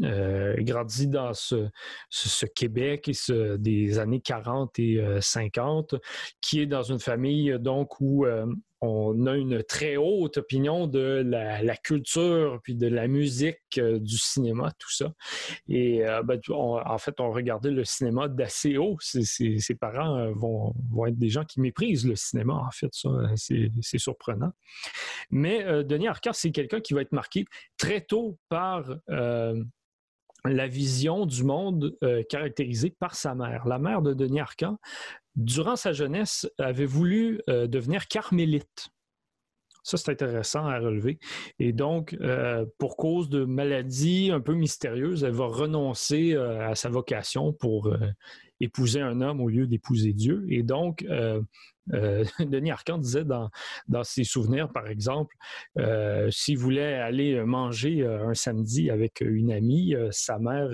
[0.00, 3.10] grandi dans ce, Québec
[3.58, 5.98] des années 40 et 50, euh,
[6.40, 8.46] qui est dans une famille donc où euh,
[8.80, 14.72] on a une très haute opinion de la, culture puis de la musique, du cinéma,
[14.76, 15.12] tout ça.
[15.68, 18.96] Et ben, en fait, on regardait le cinéma d'assez haut.
[19.00, 22.88] Ses, parents vont, vont, être des gens qui méprisent le cinéma, en fait.
[22.90, 24.50] Ça, c'est surprenant.
[25.30, 27.44] Mais Denis Arcand, c'est quelqu'un qui va être marqué
[27.78, 28.96] très tôt par
[30.44, 33.66] la vision du monde euh, caractérisée par sa mère.
[33.66, 34.78] La mère de Denis Arcan,
[35.36, 38.88] durant sa jeunesse, avait voulu euh, devenir carmélite.
[39.84, 41.18] Ça, c'est intéressant à relever.
[41.58, 46.88] Et donc, euh, pour cause de maladies un peu mystérieuses, elle va renoncer à sa
[46.88, 47.92] vocation pour
[48.60, 50.46] épouser un homme au lieu d'épouser Dieu.
[50.48, 51.04] Et donc,
[51.92, 53.50] euh, Denis Arcand disait dans,
[54.04, 55.34] ses souvenirs, par exemple,
[55.78, 60.68] euh, s'il voulait aller manger euh, un samedi avec une amie, sa mère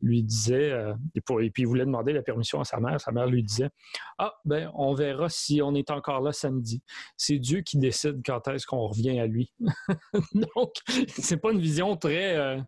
[0.00, 0.72] lui disait,
[1.14, 3.70] et, puis il voulait demander la permission à sa mère, sa mère lui disait
[4.18, 6.82] Ah, ben, on verra si on est encore là samedi.
[7.16, 9.52] C'est Dieu qui décide quand est-ce qu'on revient à lui.
[10.56, 10.72] Donc,
[11.08, 12.58] c'est pas une vision très,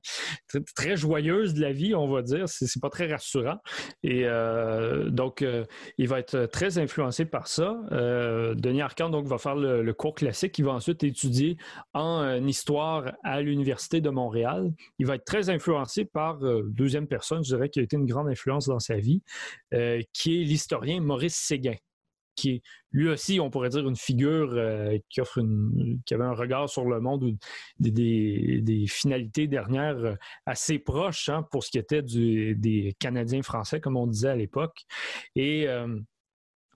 [0.75, 2.49] très, joyeuse de la vie, on va dire.
[2.49, 3.59] C'est pas très rassurant.
[4.03, 4.27] Et
[5.09, 5.45] donc,
[5.99, 10.15] il va être très influencé par ça euh, Denis Arcand donc, va faire le, cours
[10.15, 10.59] classique.
[10.59, 11.57] Il va ensuite étudier
[11.93, 14.73] en euh, histoire à l'Université de Montréal.
[14.99, 18.07] Il va être très influencé par euh, deuxième personne, je dirais, qui a été une
[18.07, 19.23] grande influence dans sa vie,
[20.13, 21.77] qui est l'historien Maurice Séguin.
[22.35, 22.63] qui est
[22.97, 25.41] lui aussi, on pourrait dire, une figure euh, qui offre
[26.07, 27.37] qui avait un regard sur le monde ou
[27.79, 30.15] des, finalités dernières euh,
[30.47, 34.87] assez proches hein, pour ce qui était des Canadiens français, comme on disait à l'époque.
[35.35, 35.67] Et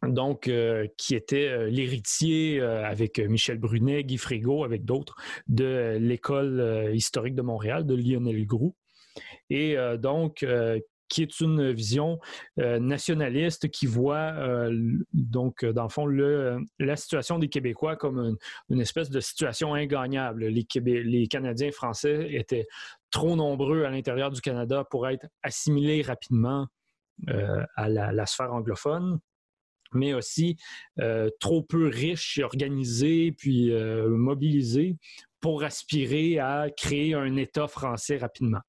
[0.02, 0.50] donc,
[0.96, 7.86] qui était l'héritier avec Michel Brunet, Guy Frégo, avec d'autres, de l'école historique de Montréal,
[7.86, 8.74] de Lionel Groux.
[9.50, 10.44] Et donc,
[11.10, 12.18] qui est une vision
[12.56, 14.70] nationaliste qui voit,
[15.12, 18.36] donc, dans le fond, la situation des Québécois comme
[18.70, 20.46] une, espèce de situation ingagnable.
[20.46, 22.66] Les Canadiens français étaient
[23.10, 26.68] trop nombreux à l'intérieur du Canada pour être assimilés rapidement
[27.76, 29.18] à la, sphère anglophone
[29.94, 30.56] mais aussi
[31.40, 34.96] trop peu riches et organisés, puis mobilisés
[35.40, 38.60] pour aspirer à créer un État français rapidement.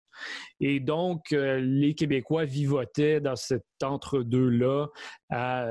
[0.60, 4.88] Et donc, les Québécois vivotaient dans cet entre-deux-là
[5.30, 5.68] à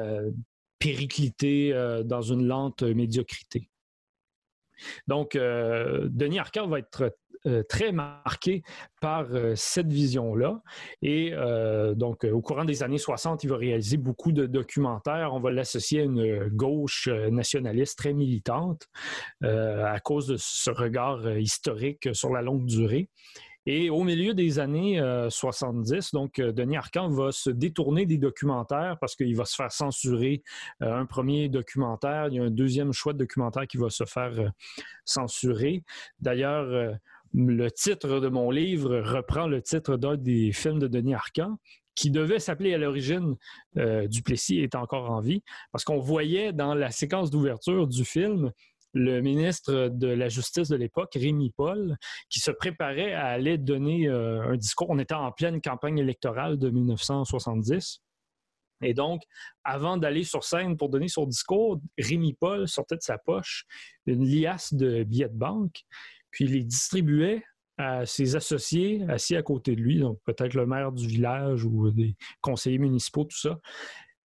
[0.78, 1.72] péricliter
[2.04, 3.70] dans une lente médiocrité.
[5.06, 7.14] Donc, Denis Arcand va être
[7.46, 8.62] euh, très marqué
[9.00, 10.60] par euh, cette vision-là.
[11.00, 15.32] Et euh, donc, au courant des années 60, il va réaliser beaucoup de documentaires.
[15.32, 18.88] On va l'associer à une gauche nationaliste très militante
[19.42, 23.08] à cause de ce regard historique sur la longue durée.
[23.64, 29.14] Et au milieu des années 70, donc Denis Arcand va se détourner des documentaires parce
[29.14, 30.42] qu'il va se faire censurer
[30.80, 32.28] un premier documentaire.
[32.28, 34.52] Il y a un deuxième choix de documentaire qui va se faire
[35.04, 35.84] censurer.
[36.20, 36.96] D'ailleurs,
[37.32, 41.58] le titre de mon livre reprend le titre d'un des films de Denis Arcand,
[41.94, 43.36] qui devait s'appeler à l'origine
[43.76, 48.52] euh, Duplessis est encore en vie, parce qu'on voyait dans la séquence d'ouverture du film
[48.92, 51.96] le ministre de la Justice de l'époque, Rémi Paul,
[52.28, 54.88] qui se préparait à aller donner euh, un discours.
[54.90, 58.00] On était en pleine campagne électorale de 1970.
[58.82, 59.22] Et donc,
[59.62, 63.64] avant d'aller sur scène pour donner son discours, Rémi Paul sortait de sa poche
[64.06, 65.84] une liasse de billets de banque
[66.30, 67.42] puis il les distribuait
[67.78, 71.90] à ses associés assis à côté de lui, donc peut-être le maire du village ou
[71.90, 73.58] des conseillers municipaux, tout ça.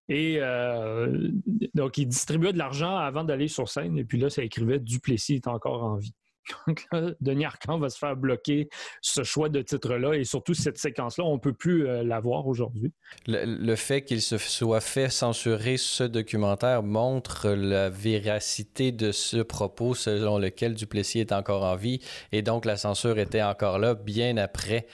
[0.08, 1.32] Et euh,
[1.74, 5.36] donc, il distribuait de l'argent avant d'aller sur scène, et puis là, ça écrivait Duplessis
[5.36, 6.14] est encore en vie.
[6.68, 6.88] Donc
[7.22, 8.70] Denis Arcand va se faire bloquer
[9.02, 12.48] ce choix de titre-là et surtout cette séquence-là, on ne peut plus euh, la voir
[12.48, 12.92] aujourd'hui.
[13.28, 19.96] Le, fait qu'il se soit fait censurer ce documentaire montre la véracité de ce propos
[19.96, 22.00] selon lequel Duplessis est encore en vie
[22.32, 24.88] et donc la censure était encore là bien après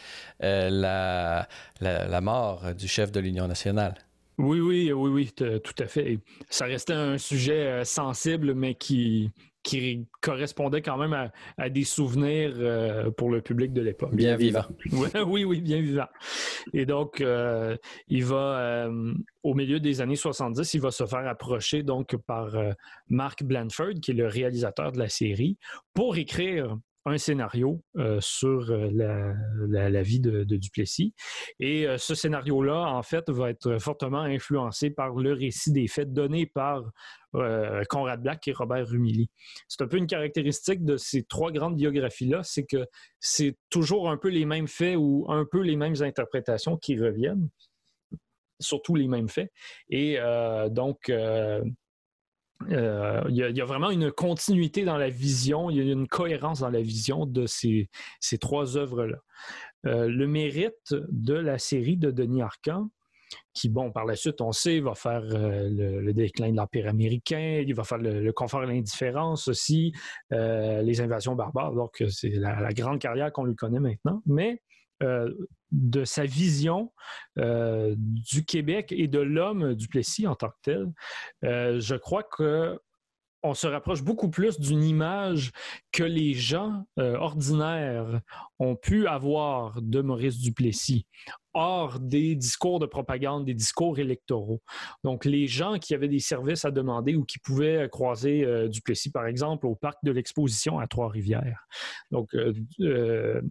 [0.43, 1.47] euh, la,
[1.79, 3.95] la mort du chef de l'Union nationale.
[4.41, 6.17] Oui, oui, oui, oui, tout à fait.
[6.49, 9.29] Ça restait un sujet euh, sensible, mais qui,
[9.63, 14.15] qui correspondait quand même à, des souvenirs euh, pour le public de l'époque.
[14.15, 14.65] Bien vivant.
[15.27, 16.07] oui, oui, bien vivant.
[16.73, 21.27] Et donc, euh, il va, euh, au milieu des années 70, il va se faire
[21.27, 22.55] approcher donc par
[23.09, 25.57] Mark Blanford, qui est le réalisateur de la série,
[25.93, 27.83] pour écrire un scénario
[28.19, 31.13] sur la, vie de, Duplessis.
[31.59, 36.45] Et ce scénario-là, en fait, va être fortement influencé par le récit des faits donnés
[36.45, 36.83] par
[37.35, 39.29] euh, Conrad Black et Robert Rumilly.
[39.69, 42.85] C'est un peu une caractéristique de ces trois grandes biographies-là, c'est que
[43.21, 47.47] c'est toujours un peu les mêmes faits ou un peu les mêmes interprétations qui reviennent,
[48.59, 49.49] surtout les mêmes faits.
[49.89, 51.63] Et euh, donc, euh,
[52.69, 56.69] il y, a vraiment une continuité dans la vision, il y a une cohérence dans
[56.69, 59.17] la vision de ces, ces trois œuvres-là.
[59.83, 62.89] le mérite de la série de Denis Arcand,
[63.53, 67.63] qui, bon, par la suite, on sait, va faire euh, le, déclin de l'Empire américain,
[67.65, 69.93] il va faire le, confort et l'indifférence aussi,
[70.31, 71.73] euh, les invasions barbares.
[71.73, 74.21] Donc, c'est la, grande carrière qu'on lui connaît maintenant.
[74.25, 74.61] Mais
[75.01, 75.31] euh,
[75.71, 76.91] de sa vision
[77.37, 82.77] du Québec et de l'homme du Plessis en tant que tel, je crois que
[83.43, 85.51] on se rapproche beaucoup plus d'une image
[85.91, 88.19] que les gens ordinaires
[88.59, 91.07] ont pu avoir de Maurice Duplessis
[91.53, 94.61] hors des discours de propagande, des discours électoraux.
[95.03, 99.11] Donc, les gens qui avaient des services à demander ou qui pouvaient croiser euh, Duplessis,
[99.11, 101.67] par exemple, au parc de l'exposition à Trois-Rivières.
[102.11, 103.41] Donc, euh,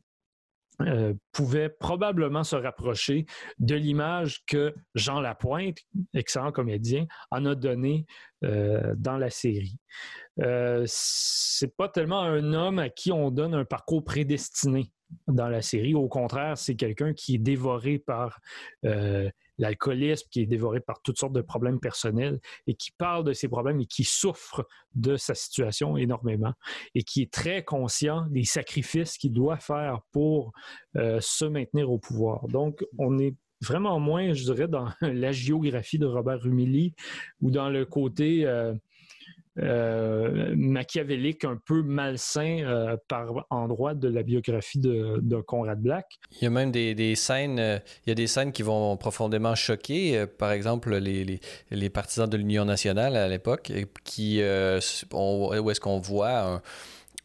[0.80, 3.26] euh, pouvaient probablement se rapprocher
[3.58, 5.78] de l'image que Jean Lapointe,
[6.14, 8.06] excellent comédien, en a donné
[8.42, 9.76] dans la série.
[10.86, 14.90] c'est pas tellement un homme à qui on donne un parcours prédestiné
[15.26, 15.94] dans la série.
[15.94, 18.40] Au contraire, c'est quelqu'un qui est dévoré par
[18.84, 23.32] euh, l'alcoolisme, qui est dévoré par toutes sortes de problèmes personnels et qui parle de
[23.32, 26.54] ses problèmes et qui souffre de sa situation énormément
[26.94, 30.52] et qui est très conscient des sacrifices qu'il doit faire pour
[30.96, 32.48] euh, se maintenir au pouvoir.
[32.48, 36.94] Donc, on est vraiment moins, je dirais, dans la géographie de Robert Rumilly
[37.40, 38.74] ou dans le côté euh,
[39.56, 46.18] machiavélique, un peu malsain euh, par endroit de la biographie de, Conrad Black.
[46.32, 49.54] Il y a même des, scènes, euh, il y a des scènes qui vont profondément
[49.54, 50.26] choquer.
[50.26, 53.72] par exemple, les, partisans de l'Union nationale à l'époque,
[54.04, 56.62] qui où est-ce qu'on voit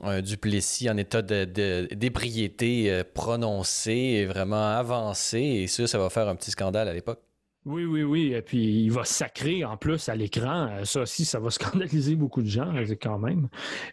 [0.01, 6.51] un, Duplessis en état d'ébriété de, vraiment avancé, et ça, ça va faire un petit
[6.51, 7.21] scandale à l'époque.
[7.65, 8.33] Oui, oui, oui.
[8.33, 10.67] Et puis, il va sacrer en plus à l'écran.
[10.69, 13.47] Euh, ça aussi, ça va scandaliser beaucoup de gens euh, quand même.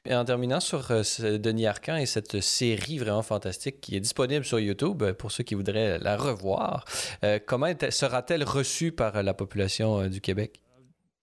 [0.05, 1.03] Et en terminant sur euh,
[1.39, 5.55] Denis Arcan et cette série vraiment fantastique qui est disponible sur YouTube pour ceux qui
[5.55, 6.85] voudraient la revoir,
[7.47, 10.62] comment sera-t-elle reçue par la population du Québec?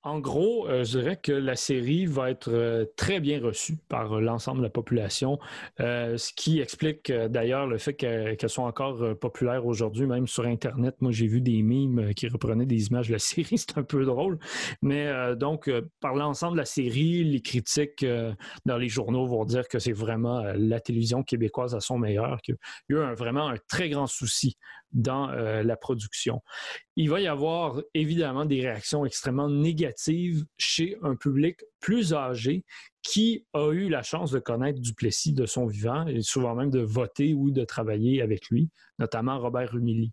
[0.03, 4.13] En gros, euh, je dirais que la série va être euh, très bien reçue par
[4.13, 5.39] euh, l'ensemble de la population,
[5.77, 10.95] ce qui explique d'ailleurs le fait qu'elle soit encore populaire aujourd'hui, même sur Internet.
[11.01, 14.05] Moi, j'ai vu des mimes qui reprenaient des images de la série, c'est un peu
[14.05, 14.39] drôle.
[14.81, 15.69] Mais donc,
[15.99, 18.05] par l'ensemble de la série, les critiques
[18.65, 22.55] dans les journaux vont dire que c'est vraiment la télévision québécoise à son meilleur, qu'il
[22.89, 24.57] y a eu vraiment un très grand souci
[24.91, 26.41] dans euh, la production.
[26.95, 32.63] Il va y avoir évidemment des réactions extrêmement négatives chez un public plus âgé
[33.01, 36.81] qui a eu la chance de connaître Duplessis de son vivant et souvent même de
[36.81, 38.69] voter ou de travailler avec lui,
[38.99, 40.11] notamment Robert Rumilly.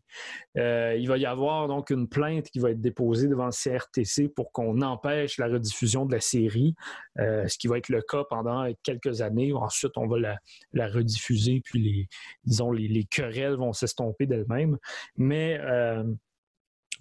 [0.56, 4.28] Euh, il va y avoir donc une plainte qui va être déposée devant le CRTC
[4.28, 6.74] pour qu'on empêche la rediffusion de la série,
[7.18, 9.52] euh, ce qui va être le cas pendant quelques années.
[9.52, 10.38] Ensuite, on va
[10.72, 12.08] la, rediffuser, puis les,
[12.44, 14.78] disons, les, querelles vont s'estomper d'elles-mêmes.
[15.16, 16.04] Mais euh,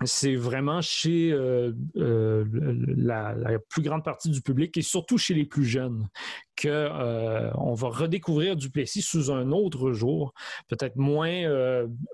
[0.03, 2.45] c'est vraiment chez euh, euh,
[2.97, 3.33] la,
[3.69, 6.07] plus grande partie du public et surtout chez les plus jeunes
[6.61, 10.33] qu'on euh, va redécouvrir Duplessis sous un autre jour,
[10.67, 11.43] peut-être moins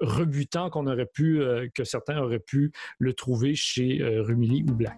[0.02, 1.42] rebutant qu'on aurait pu,
[1.74, 4.98] que certains auraient pu le trouver chez Rumilly ou Black.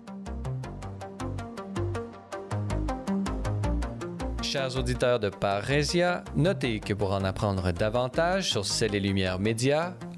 [4.42, 9.96] Chers auditeurs de Parésia, notez que pour en apprendre davantage sur Celles et Lumières Médias,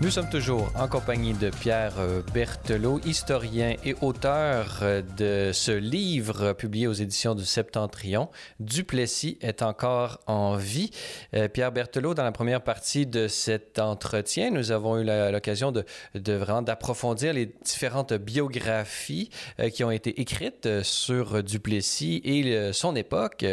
[0.00, 5.72] Nous sommes toujours en compagnie de Pierre euh, Berthelot, historien et auteur euh, de ce
[5.72, 8.28] livre publié aux éditions du Septentrion.
[8.60, 10.92] Duplessis est encore en vie.
[11.34, 15.84] Euh, Pierre Berthelot, dans la première partie de cet entretien, nous avons eu l'occasion de,
[16.14, 19.30] vraiment d'approfondir les différentes biographies
[19.72, 23.44] qui ont été écrites sur Duplessis et son époque,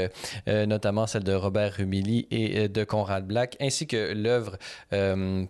[0.48, 4.58] notamment celle de Robert Rumilly et de Conrad Black, ainsi que l'œuvre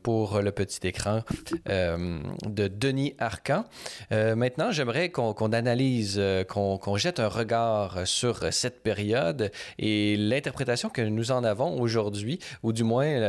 [0.04, 1.22] pour le petit écran
[1.70, 3.66] euh, de Denis Arcan.
[4.12, 10.90] Euh, maintenant, j'aimerais qu'on analyse, euh, qu'on jette un regard sur cette période et l'interprétation
[10.90, 13.20] que nous en avons aujourd'hui, ou du moins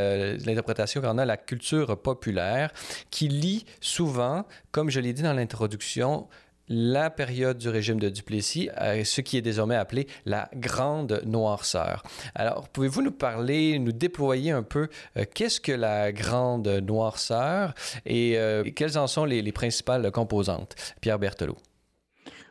[0.45, 2.71] l'interprétation qu'en a la culture populaire,
[3.11, 6.27] qui lit souvent, comme je l'ai dit dans l'introduction,
[6.69, 12.03] la période du régime de Duplessis, euh, ce qui est désormais appelé la Grande Noirceur.
[12.35, 14.87] Alors, pouvez-vous nous parler, nous déployer un peu
[15.17, 17.73] euh, qu'est-ce que la Grande Noirceur
[18.05, 20.75] et euh, quelles en sont les, les, principales composantes?
[21.01, 21.57] Pierre Berthelot.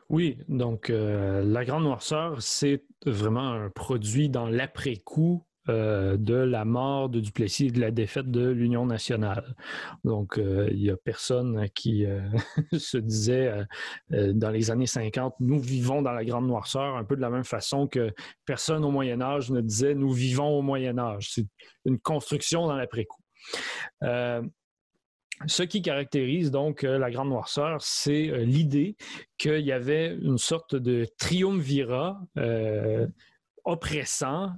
[0.08, 7.08] Oui, donc la Grande Noirceur, c'est vraiment un produit dans l'après-coup euh, de la mort
[7.08, 9.56] de Duplessis et de la défaite de l'Union nationale.
[10.04, 12.20] Donc, euh, il n'y a personne qui euh,
[12.78, 13.52] se disait
[14.10, 17.44] dans les années 50, nous vivons dans la grande noirceur, un peu de la même
[17.44, 18.12] façon que
[18.44, 21.30] personne au Moyen Âge ne disait, nous vivons au Moyen Âge.
[21.32, 21.46] C'est
[21.84, 23.22] une construction dans l'après-coup.
[25.46, 28.96] Ce qui caractérise donc la grande noirceur, c'est l'idée
[29.36, 32.20] qu'il y avait une sorte de triumvirat
[33.66, 34.52] oppressant,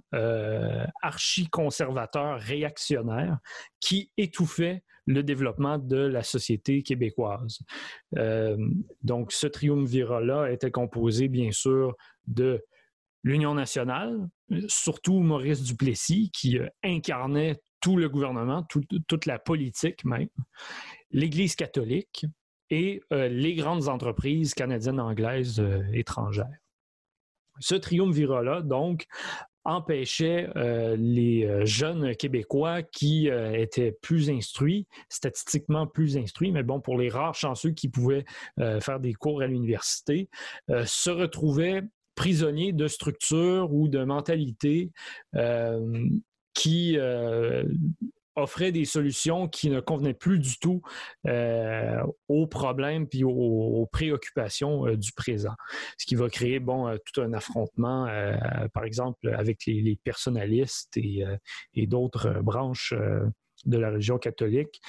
[1.03, 3.39] archi-conservateur, réactionnaire,
[3.81, 7.59] qui étouffait le développement de la société québécoise.
[9.03, 11.97] donc, ce triumvirat-là était composé, bien sûr,
[12.27, 12.63] de
[13.25, 14.29] l'Union nationale,
[14.69, 18.67] surtout Maurice Duplessis, qui incarnait tout le gouvernement,
[19.07, 20.29] toute la politique même,
[21.11, 22.27] l'Église catholique
[22.71, 26.47] et euh, les grandes entreprises canadiennes, anglaises, euh, étrangères.
[27.61, 29.07] Ce triumvirat-là, donc,
[29.65, 36.99] empêchait euh, les jeunes Québécois qui étaient plus instruits, statistiquement plus instruits, mais bon, pour
[36.99, 38.25] les rares chanceux qui pouvaient
[38.57, 40.31] faire des cours à l'université,
[40.69, 41.83] se retrouvaient
[42.15, 44.91] prisonniers de structures ou de mentalités
[46.59, 47.63] qui euh,
[48.41, 50.83] offrait des solutions qui ne convenaient plus du tout
[51.27, 55.55] euh, aux problèmes puis aux, préoccupations euh, du présent.
[55.99, 58.07] Ce qui va créer bon, tout un affrontement,
[58.73, 62.95] par exemple, avec les, personnalistes et d'autres branches
[63.65, 64.81] de la religion catholique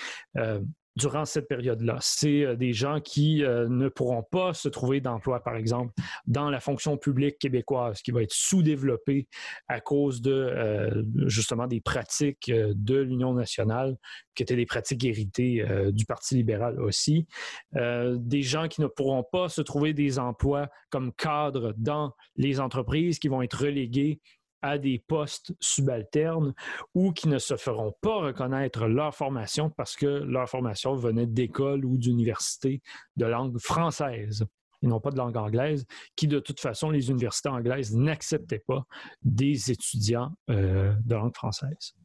[1.00, 1.98] durant cette période-là.
[2.02, 5.94] C'est euh, des gens qui euh, ne pourront pas se trouver d'emploi, par exemple,
[6.28, 9.28] dans la fonction publique québécoise, qui va être sous-développée
[9.68, 13.96] à cause de euh, justement des pratiques de l'Union nationale,
[14.36, 17.28] qui étaient des pratiques héritées du Parti libéral aussi.
[17.74, 23.20] des gens qui ne pourront pas se trouver des emplois comme cadres dans les entreprises,
[23.20, 24.22] qui vont être relégués
[24.62, 26.54] à des postes subalternes
[26.94, 31.86] ou qui ne se feront pas reconnaître leur formation parce que leur formation venait d'écoles
[31.86, 32.82] ou d'universités
[33.16, 34.46] de langue française
[34.82, 35.86] et non pas de langue anglaise,
[36.16, 38.86] qui de toute façon, les universités anglaises n'acceptaient pas
[39.22, 41.96] des étudiants euh, de langue française.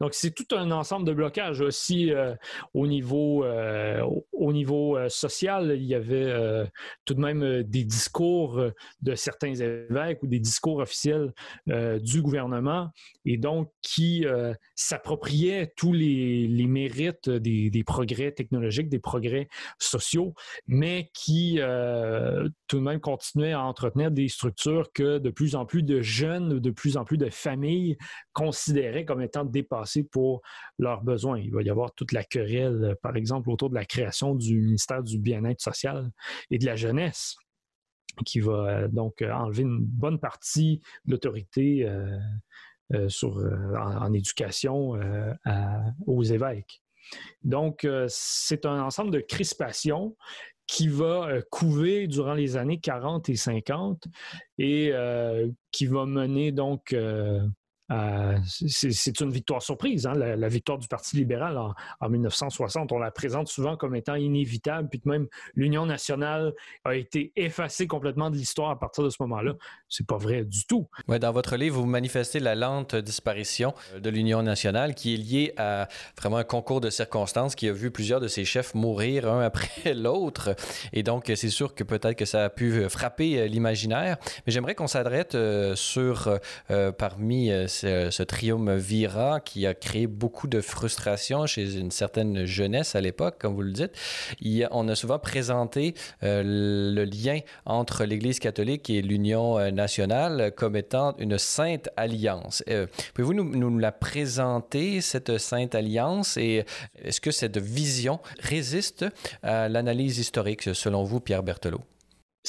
[0.00, 2.34] Donc, c'est tout un ensemble de blocages aussi euh,
[2.74, 4.02] au niveau, euh,
[4.32, 5.72] au niveau euh, social.
[5.76, 6.10] Il y avait
[7.04, 8.62] tout de même des discours
[9.02, 11.32] de certains évêques ou des discours officiels
[11.66, 12.90] du gouvernement
[13.24, 14.24] et donc qui
[14.74, 19.48] s'appropriaient tous les, mérites des, des, progrès technologiques, des progrès
[19.78, 20.34] sociaux,
[20.66, 21.60] mais qui
[22.68, 26.60] tout de même continuaient à entretenir des structures que de plus en plus de jeunes,
[26.60, 27.96] de plus en plus de familles
[28.32, 30.42] considéraient comme étant dépassés pour
[30.78, 31.38] leurs besoins.
[31.38, 35.02] Il va y avoir toute la querelle, par exemple, autour de la création du ministère
[35.02, 36.10] du bien-être social
[36.50, 37.36] et de la jeunesse
[38.24, 41.18] qui va euh, donc enlever une bonne partie de
[41.58, 42.18] euh,
[42.92, 44.98] euh, en, éducation
[46.06, 46.82] aux évêques.
[47.42, 50.16] Donc, c'est un ensemble de crispations
[50.66, 54.06] qui va couver durant les années 40 et 50
[54.58, 54.92] et
[55.72, 56.94] qui va mener donc
[57.90, 61.58] euh, c'est une victoire surprise, hein, la, victoire du Parti libéral
[62.00, 62.92] en, 1960.
[62.92, 66.52] On la présente souvent comme étant inévitable, puis même l'Union nationale
[66.84, 69.54] a été effacée complètement de l'histoire à partir de ce moment-là.
[69.88, 70.88] C'est pas vrai du tout.
[71.08, 75.88] Dans votre livre, vous manifestez la lente disparition de l'Union nationale qui est liée à
[76.18, 79.94] vraiment un concours de circonstances qui a vu plusieurs de ses chefs mourir un après
[79.94, 80.54] l'autre.
[80.92, 84.16] Et donc, c'est sûr que peut-être que ça a pu frapper l'imaginaire.
[84.46, 86.38] Mais j'aimerais qu'on s'adresse euh, sur,
[86.70, 87.50] euh, parmi
[87.80, 93.54] ce, triumvirat qui a créé beaucoup de frustration chez une certaine jeunesse à l'époque, comme
[93.54, 93.92] vous le dites.
[94.70, 100.76] on a souvent présenté euh, le lien entre l'Église catholique et l'Union euh, nationale comme
[100.76, 102.62] étant une sainte alliance.
[102.68, 106.64] Euh, pouvez-vous nous, nous, la présenter, cette sainte alliance, et
[107.02, 109.06] est-ce que cette vision résiste
[109.42, 111.80] à l'analyse historique, selon vous, Pierre Berthelot?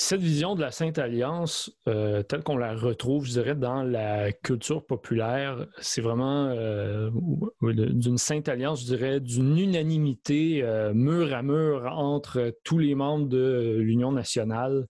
[0.04, 4.32] Cette vision de la Sainte Alliance, euh, telle qu'on la retrouve, je dirais, dans la
[4.32, 7.12] culture populaire, c'est vraiment euh,
[7.62, 13.28] d'une Sainte Alliance, je dirais, d'une unanimité euh, mur à mur entre tous les membres
[13.28, 14.88] de l'Union nationale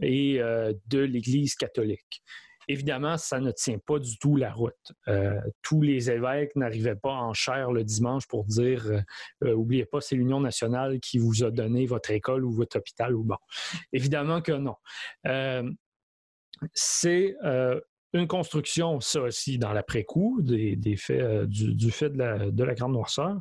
[0.00, 0.40] et
[0.88, 2.22] de l'Église catholique.
[2.68, 4.92] Évidemment, ça ne tient pas du tout la route.
[5.08, 9.00] Euh, tous les évêques n'arrivaient pas en chair le dimanche pour dire euh,
[9.44, 13.14] euh, Oubliez pas, c'est l'Union nationale qui vous a donné votre école ou votre hôpital
[13.14, 13.36] ou bon.
[13.92, 14.76] Évidemment que non.
[16.72, 17.36] c'est
[18.12, 22.92] une construction, ça aussi, dans l'après-coup, des, faits, du, fait de la, de la grande
[22.92, 23.40] noirceur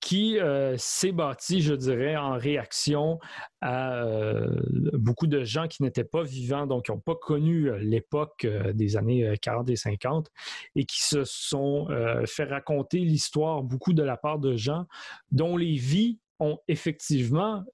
[0.00, 3.18] qui euh, s'est bâti, je dirais, en réaction
[3.60, 4.48] à euh,
[4.92, 8.96] beaucoup de gens qui n'étaient pas vivants, donc qui n'ont pas connu euh, l'époque des
[8.96, 10.30] années 40 et 50,
[10.76, 11.88] et qui se sont
[12.26, 14.86] fait raconter l'histoire beaucoup de la part de gens
[15.32, 17.64] dont les vies ont effectivement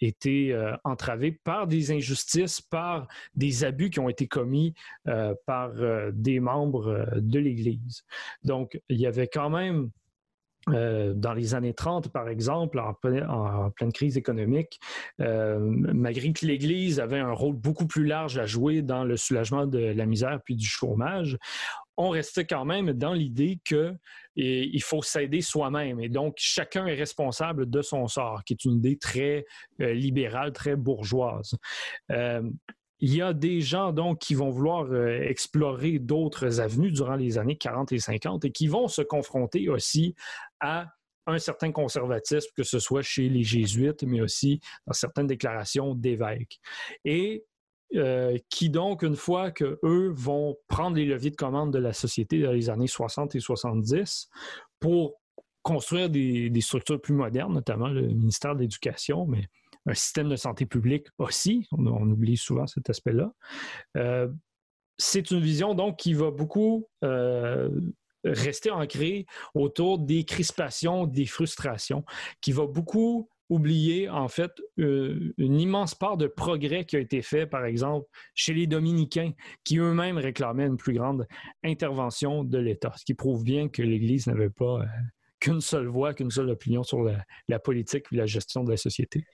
[0.00, 4.74] été entravées par des injustices, par des abus qui ont été commis
[5.46, 5.72] par
[6.12, 8.04] des membres de l'Église.
[8.44, 9.90] Donc, il y avait quand même
[10.68, 14.80] euh, dans les années 30, par exemple, en, pleine crise économique,
[15.20, 19.66] euh, malgré que l'Église avait un rôle beaucoup plus large à jouer dans le soulagement
[19.66, 21.38] de la misère puis du chômage,
[21.96, 26.00] on restait quand même dans l'idée qu'il faut s'aider soi-même.
[26.00, 29.46] Et donc, chacun est responsable de son sort, qui est une idée très
[29.80, 31.56] euh, libérale, très bourgeoise.
[33.00, 37.38] Il y a des gens donc qui vont vouloir euh, explorer d'autres avenues durant les
[37.38, 40.14] années 40 et 50 et qui vont se confronter aussi
[40.60, 40.88] à
[41.26, 46.58] un certain conservatisme, que ce soit chez les jésuites, mais aussi dans certaines déclarations d'évêques.
[47.04, 47.44] Et
[47.94, 52.40] euh, qui donc, une fois qu'eux vont prendre les leviers de commande de la société
[52.42, 54.28] dans les années 60 et 70
[54.80, 55.14] pour
[55.62, 59.48] construire des, des structures plus modernes, notamment le ministère de l'Éducation, mais
[59.88, 61.66] un système de santé publique aussi.
[61.72, 63.32] On, oublie souvent cet aspect-là.
[63.96, 64.28] Euh,
[64.98, 67.70] c'est une vision donc qui va beaucoup euh,
[68.24, 72.04] rester ancrée autour des crispations, des frustrations,
[72.40, 77.22] qui va beaucoup oublier en fait euh, une immense part de progrès qui a été
[77.22, 79.32] fait, par exemple, chez les dominicains,
[79.64, 81.26] qui eux-mêmes réclamaient une plus grande
[81.64, 84.84] intervention de l'État, ce qui prouve bien que l'Église n'avait pas
[85.40, 88.76] qu'une seule voix, qu'une seule opinion sur la, la politique et la gestion de la
[88.76, 89.24] société.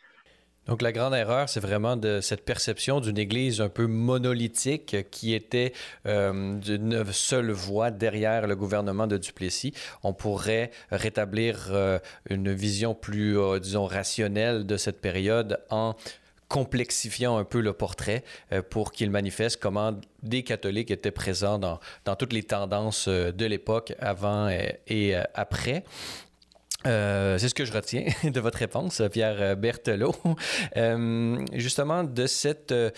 [0.67, 5.35] Donc la grande erreur, c'est vraiment de cette perception d'une Église un peu monolithique qui
[5.35, 5.75] était
[6.07, 9.75] euh, d'une seule voix derrière le gouvernement de Duplessis.
[10.03, 11.99] On pourrait rétablir euh,
[12.31, 15.95] une vision plus, euh, disons, rationnelle de cette période en
[16.49, 18.23] complexifiant un peu le portrait
[18.71, 23.95] pour qu'il manifeste comment des catholiques étaient présents dans, dans toutes les tendances de l'époque
[23.99, 24.49] avant
[24.87, 25.85] et après.
[26.87, 30.15] Euh, c'est ce que je retiens de votre réponse, Pierre Berthelot.
[30.77, 32.91] Euh, justement, de cette euh,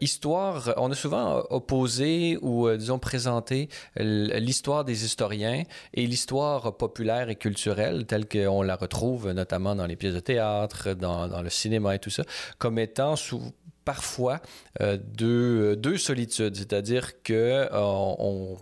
[0.00, 5.64] histoire, on a souvent opposé ou, disons, présenté l'histoire des historiens
[5.94, 10.94] et l'histoire populaire et culturelle, telle qu'on la retrouve notamment dans les pièces de théâtre,
[10.94, 12.24] dans, le cinéma et tout ça,
[12.58, 13.52] comme étant sous,
[13.84, 14.40] parfois
[14.80, 18.56] deux, deux solitudes, c'est-à-dire que on, on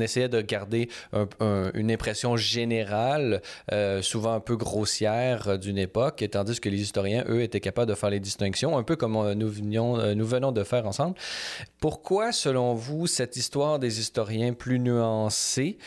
[0.00, 0.88] essayait de garder
[1.74, 7.24] une impression générale, euh, souvent un peu grossière euh, d'une époque, tandis que les historiens,
[7.28, 10.86] eux, étaient capables de faire les distinctions, un peu comme euh, nous venons de faire
[10.86, 11.16] ensemble.
[11.80, 15.78] Pourquoi, selon vous, cette histoire des historiens plus nuancée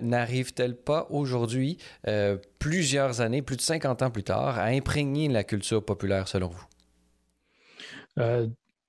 [0.00, 1.78] n'arrive-t-elle pas aujourd'hui,
[2.58, 6.64] plusieurs années, plus de 50 ans plus tard, à imprégner la culture populaire, selon vous?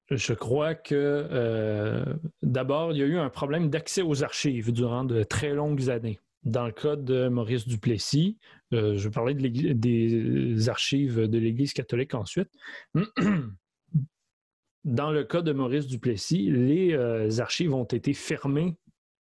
[0.10, 2.04] Je crois que euh,
[2.42, 6.20] d'abord, il y a eu un problème d'accès aux archives durant de très longues années.
[6.44, 8.38] Dans le cas de Maurice Duplessis,
[8.74, 12.50] euh, je parlais des archives de l'Église catholique ensuite.
[14.84, 18.76] Dans le cas de Maurice Duplessis, les euh, archives ont été fermées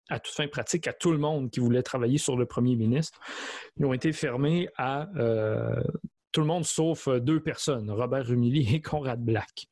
[0.09, 3.21] à toute fin pratique à tout le monde qui voulait travailler sur le premier ministre.
[3.77, 5.09] Ils ont été fermées à
[6.33, 9.69] tout le monde sauf euh, deux personnes, Robert Rumilly et Conrad Black.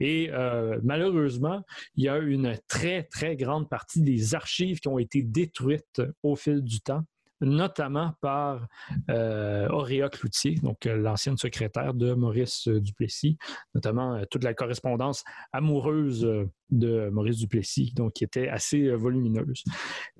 [0.00, 1.62] Et euh, malheureusement,
[1.96, 6.36] il y a une très, très grande partie des archives qui ont été détruites au
[6.36, 7.04] fil du temps
[7.44, 8.68] notamment par
[9.10, 13.36] euh, Auréa Cloutier, donc euh, l'ancienne secrétaire de Maurice Duplessis,
[13.74, 16.24] notamment toute la correspondance amoureuse
[16.70, 19.64] de Maurice Duplessis, donc qui était assez volumineuse.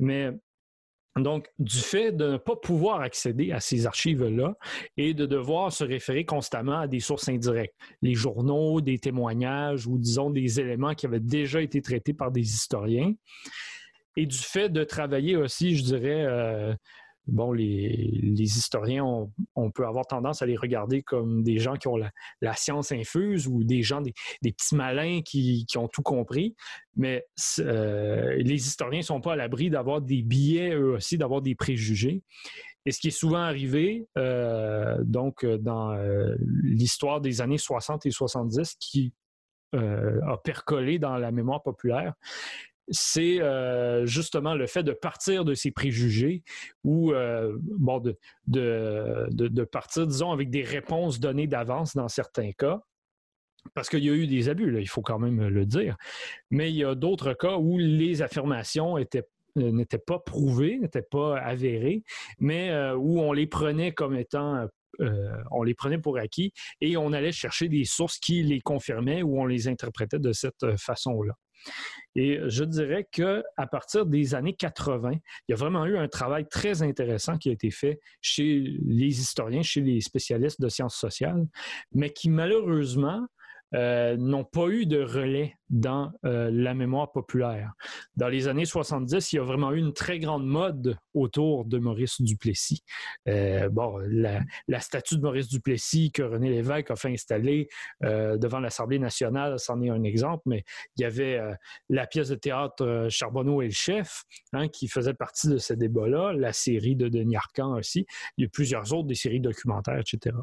[0.00, 0.32] Mais
[1.16, 4.54] donc, du fait de ne pas pouvoir accéder à ces archives-là
[4.96, 9.98] et de devoir se référer constamment à des sources indirectes, les journaux, des témoignages ou
[9.98, 13.12] disons des éléments qui avaient déjà été traités par des historiens,
[14.16, 16.74] et du fait de travailler aussi, je dirais, euh,
[17.26, 19.04] bon, les, historiens,
[19.54, 23.46] on, peut avoir tendance à les regarder comme des gens qui ont la, science infuse
[23.46, 24.12] ou des gens, des,
[24.42, 26.54] petits malins qui, ont tout compris.
[26.96, 27.24] Mais
[27.60, 31.54] euh, les historiens ne sont pas à l'abri d'avoir des biais, eux aussi, d'avoir des
[31.54, 32.22] préjugés.
[32.84, 38.10] Et ce qui est souvent arrivé, euh, donc, dans euh, l'histoire des années 60 et
[38.10, 39.12] 70, qui
[39.74, 42.12] a percolé dans la mémoire populaire,
[42.92, 46.44] c'est euh, justement le fait de partir de ces préjugés
[46.84, 48.02] ou euh, bon,
[48.46, 52.80] de, partir, disons, avec des réponses données d'avance dans certains cas.
[53.74, 55.96] Parce qu'il y a eu des abus, il faut quand même le dire.
[56.50, 59.02] Mais il y a d'autres cas où les affirmations euh,
[59.56, 62.02] n'étaient pas prouvées, n'étaient pas avérées,
[62.38, 64.66] mais où on les prenait comme étant
[65.50, 69.40] on les prenait pour acquis et on allait chercher des sources qui les confirmaient ou
[69.40, 71.34] on les interprétait de cette façon-là.
[72.14, 76.46] Et je dirais qu'à partir des années 80, il y a vraiment eu un travail
[76.46, 81.46] très intéressant qui a été fait chez les historiens, chez les spécialistes de sciences sociales,
[81.92, 83.26] mais qui malheureusement
[83.74, 87.72] euh, n'ont pas eu de relais dans euh, la mémoire populaire.
[88.16, 91.78] Dans les années 70, il y a vraiment eu une très grande mode autour de
[91.78, 92.84] Maurice Duplessis.
[93.28, 97.68] Euh, bon, la, statue de Maurice Duplessis que René Lévesque a fait installer
[98.02, 100.64] devant l'Assemblée nationale, c'en est un exemple, mais
[100.96, 101.40] il y avait
[101.88, 106.32] la pièce de théâtre Charbonneau et le chef, hein, qui faisait partie de ce débat-là,
[106.32, 108.06] la série de Denis Arcand aussi.
[108.36, 110.36] Il y a plusieurs autres, des séries documentaires, etc.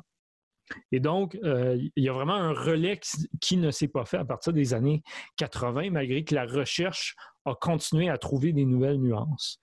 [0.92, 3.00] Et donc, euh, il y a vraiment un relais
[3.42, 5.04] qui, ne s'est pas fait à partir des années
[5.38, 7.16] 80, malgré que la recherche
[7.46, 9.60] a continué à trouver des nouvelles nuances.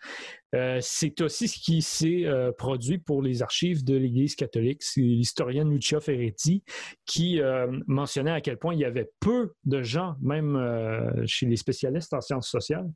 [0.54, 4.82] Euh, c'est aussi ce qui s'est euh, produit pour les archives de l'Église catholique.
[4.82, 6.64] C'est l'historien Lucia Ferretti
[7.04, 7.40] qui
[7.86, 12.20] mentionnait à quel point il y avait peu de gens, même chez les spécialistes en
[12.20, 12.88] sciences sociales,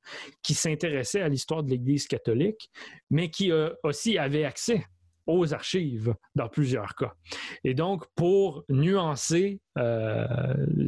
[0.43, 2.71] qui s'intéressaient à l'histoire de l'Église catholique,
[3.11, 3.53] mais qui
[3.83, 4.85] aussi avaient accès
[5.27, 7.15] aux archives dans plusieurs cas.
[7.65, 10.27] Et donc, pour nuancer euh,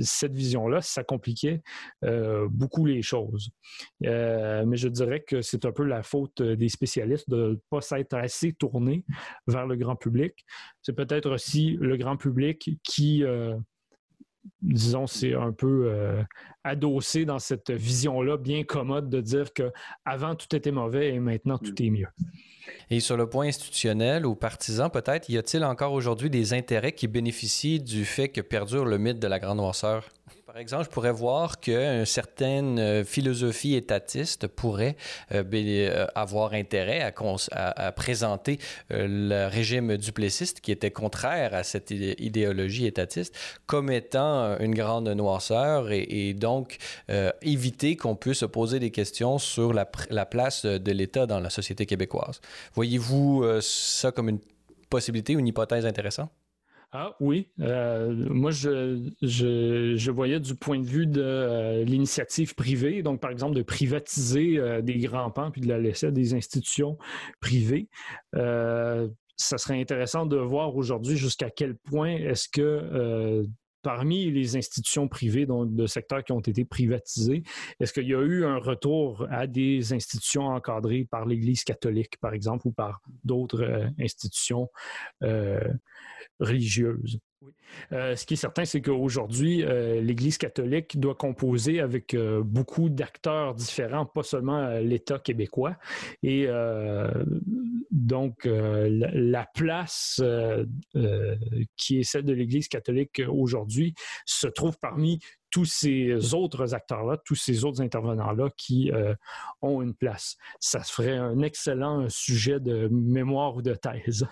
[0.01, 1.62] cette vision-là, ça compliquait
[2.05, 3.51] euh, beaucoup les choses.
[4.05, 7.80] Euh, mais je dirais que c'est un peu la faute des spécialistes de ne pas
[7.80, 9.05] s'être assez tournés
[9.47, 10.35] vers le grand public.
[10.83, 13.24] C'est peut-être aussi le grand public qui
[14.61, 15.93] disons, c'est un peu
[16.64, 19.72] adossé dans cette vision-là bien commode de dire que
[20.05, 22.09] avant tout était mauvais et maintenant tout est mieux.
[22.90, 27.09] Et sur le point institutionnel ou partisan, peut-être, y a-t-il encore aujourd'hui des intérêts qui
[27.09, 30.09] bénéficient du fait que perdure le mythe de la grande noirceur?
[30.53, 34.96] Par exemple, je pourrais voir qu'une certaine euh, philosophie étatiste pourrait
[35.32, 38.59] euh, euh, avoir intérêt à, présenter
[38.90, 43.34] le régime duplessiste qui était contraire à cette idéologie étatiste
[43.64, 46.76] comme étant une grande noirceur et, donc
[47.40, 51.50] éviter qu'on puisse se poser des questions sur la, la place de l'État dans la
[51.50, 52.40] société québécoise.
[52.74, 54.40] Voyez-vous ça comme une
[54.90, 56.30] possibilité ou une hypothèse intéressante?
[56.95, 63.03] Ah oui, euh, moi je, je, voyais du point de vue de euh, l'initiative privée,
[63.03, 66.34] donc par exemple de privatiser euh, des grands pans puis de la laisser à des
[66.34, 66.99] institutions
[67.40, 67.88] privées.
[68.34, 73.47] ça serait intéressant de voir aujourd'hui jusqu'à quel point est-ce que
[73.83, 77.43] parmi les institutions privées donc de secteurs qui ont été privatisés,
[77.80, 82.35] est-ce qu'il y a eu un retour à des institutions encadrées par l'Église catholique, par
[82.35, 84.68] exemple, ou par d'autres institutions
[87.93, 92.88] Euh, ce qui est certain, c'est qu'aujourd'hui, euh, l'Église catholique doit composer avec euh, beaucoup
[92.88, 95.76] d'acteurs différents, pas seulement l'État québécois.
[96.22, 96.49] Et
[97.90, 100.22] donc, la, place
[101.76, 105.18] qui est celle de l'Église catholique aujourd'hui se trouve parmi
[105.51, 108.90] tous ces autres acteurs-là, tous ces autres intervenants-là qui
[109.61, 110.36] ont une place.
[110.61, 114.26] Ça ferait un excellent sujet de mémoire ou de thèse.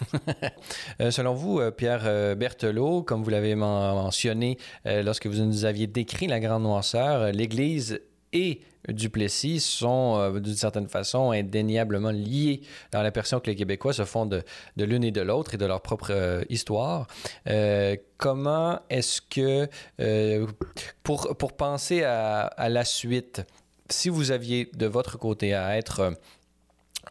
[1.00, 5.86] Euh, selon vous, euh, Pierre euh, Berthelot, comme vous l'avez mentionné lorsque vous nous aviez
[5.86, 8.00] décrit la grande noirceur, l'Église
[8.32, 14.26] et Duplessis sont d'une certaine façon indéniablement liés dans la que les Québécois se font
[14.26, 14.42] de,
[14.76, 17.06] l'une et de l'autre et de leur propre histoire.
[18.16, 19.68] comment est-ce que,
[21.02, 23.42] pour, pour penser à, la suite,
[23.88, 26.14] si vous aviez de votre côté à être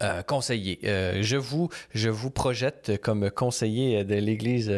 [0.01, 0.79] euh, conseiller.
[0.85, 4.71] Euh, je, vous, je vous projette comme conseiller de l'Église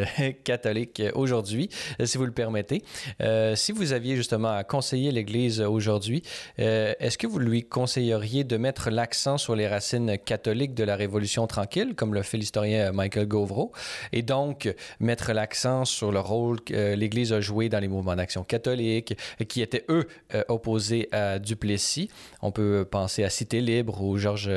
[0.44, 1.70] catholique aujourd'hui,
[2.04, 2.82] si vous le permettez.
[3.22, 6.24] Euh, si vous aviez justement à conseiller l'Église aujourd'hui,
[6.58, 11.48] est-ce que vous lui conseilleriez de mettre l'accent sur les racines catholiques de la Révolution
[11.48, 13.72] tranquille, comme le fait l'historien Michael Govreau,
[14.12, 18.44] et donc mettre l'accent sur le rôle que l'Église a joué dans les mouvements d'action
[18.44, 19.16] catholique,
[19.48, 20.08] qui étaient, eux,
[20.48, 22.10] opposés à Duplessis?
[22.42, 24.50] On peut penser à Cité libre ou Georges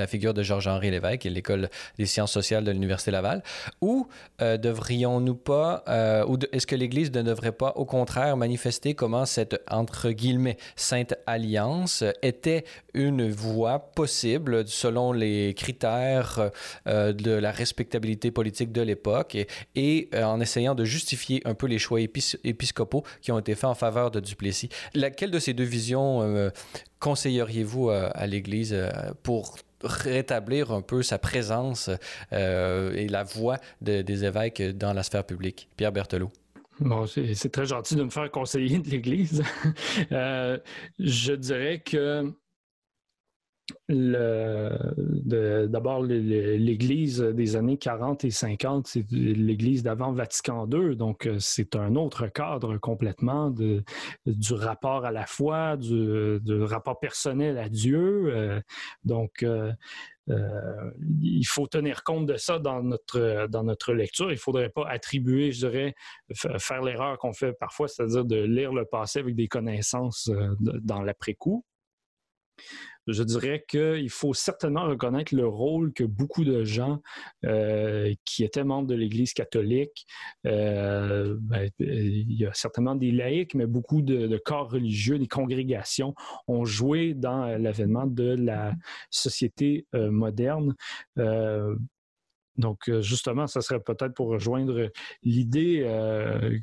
[0.00, 3.42] la, figure de Georges-Henri Lévesque et l'école des sciences sociales de l'Université Laval,
[3.80, 4.08] ou
[4.40, 9.26] euh, devrions-nous pas, euh, ou est-ce que l'Église ne devrait pas au contraire manifester comment
[9.26, 16.50] cette, entre guillemets, sainte alliance était une voie possible selon les critères
[16.86, 19.36] euh, de la respectabilité politique de l'époque
[19.74, 23.74] et, en essayant de justifier un peu les choix épiscopaux qui ont été faits en
[23.74, 24.68] faveur de Duplessis?
[24.94, 26.50] Laquelle de ces deux visions
[26.98, 28.76] conseilleriez-vous à l'Église
[29.22, 31.90] pour rétablir un peu sa présence
[32.32, 35.68] euh, et la voix des évêques dans la sphère publique.
[35.76, 36.30] Pierre Berthelot.
[36.80, 39.42] Bon, c'est très gentil de me faire conseiller de l'Église.
[40.12, 40.58] Euh,
[40.98, 42.32] je dirais que
[45.66, 51.76] d'abord l'Église des années 40 et 50, c'est l'Église d'avant Vatican II, donc euh, c'est
[51.76, 53.84] un autre cadre complètement du
[54.52, 58.32] rapport à la foi, du, rapport personnel à Dieu.
[58.34, 58.60] Euh,
[59.04, 59.72] donc, euh,
[61.20, 64.30] il faut tenir compte de ça dans notre, dans notre lecture.
[64.30, 65.94] Il ne faudrait pas attribuer, je dirais,
[66.34, 71.64] faire l'erreur qu'on fait parfois, c'est-à-dire de lire le passé avec des connaissances dans l'après-coup
[73.06, 77.00] je dirais qu'il faut certainement reconnaître le rôle que beaucoup de gens
[77.44, 80.06] euh, qui étaient membres de l'Église catholique,
[80.46, 86.14] euh, ben, il y a certainement des laïcs, mais beaucoup de, corps religieux, des congrégations
[86.48, 88.74] ont joué dans l'avènement de la
[89.10, 90.74] société euh, moderne.
[92.60, 94.90] Donc, justement, ça serait peut-être pour rejoindre
[95.22, 95.80] l'idée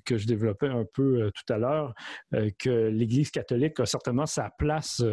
[0.06, 1.94] que je développais un peu tout à l'heure,
[2.60, 5.04] que l'Église catholique a certainement sa place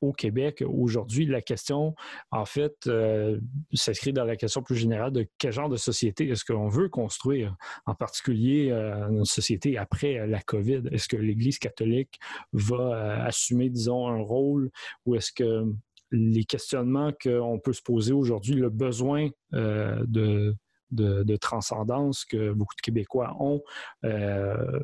[0.00, 1.26] au Québec aujourd'hui.
[1.26, 1.94] La question,
[2.30, 3.38] en fait, euh,
[3.72, 7.54] s'inscrit dans la question plus générale de quel genre de société est-ce qu'on veut construire,
[7.86, 10.82] en particulier euh, une société après la COVID?
[10.90, 12.18] Est-ce que l'Église catholique
[12.52, 14.70] va euh, assumer, disons, un rôle
[15.04, 15.64] ou est-ce que
[16.10, 20.54] les questionnements qu'on peut se poser aujourd'hui, le besoin de
[20.90, 23.62] de, transcendance que beaucoup de Québécois ont,
[24.04, 24.80] euh,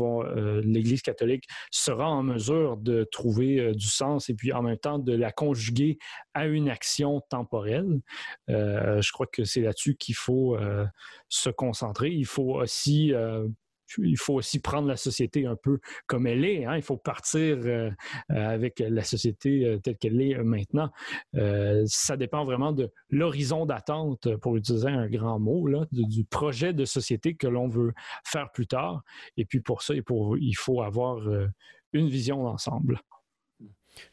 [0.00, 4.78] euh, l'Église catholique sera en mesure de trouver euh, du sens et puis en même
[4.78, 5.98] temps de la conjuguer
[6.34, 8.00] à une action temporelle.
[8.48, 10.56] je crois que c'est là-dessus qu'il faut
[11.28, 12.10] se concentrer.
[12.10, 13.12] Il faut aussi
[13.98, 16.64] il faut aussi prendre la société un peu comme elle est.
[16.64, 16.76] Hein.
[16.76, 17.90] Il faut partir euh,
[18.30, 20.90] euh, avec la société euh, telle qu'elle est maintenant.
[21.86, 27.34] ça dépend vraiment de l'horizon d'attente, pour utiliser un grand mot, du, projet de société
[27.34, 27.92] que l'on veut
[28.24, 29.02] faire plus tard.
[29.36, 31.20] Et puis pour ça, il faut avoir
[31.92, 33.00] une vision d'ensemble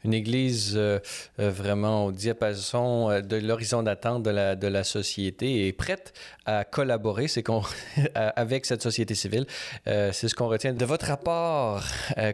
[0.04, 1.00] une église euh,
[1.40, 6.14] euh, vraiment au diapason euh, de l'horizon d'attente de la, de la société et prête
[6.46, 7.64] à collaborer c'est qu'on,
[8.16, 9.46] avec cette société civile.
[9.86, 11.84] c'est ce qu'on retient de votre rapport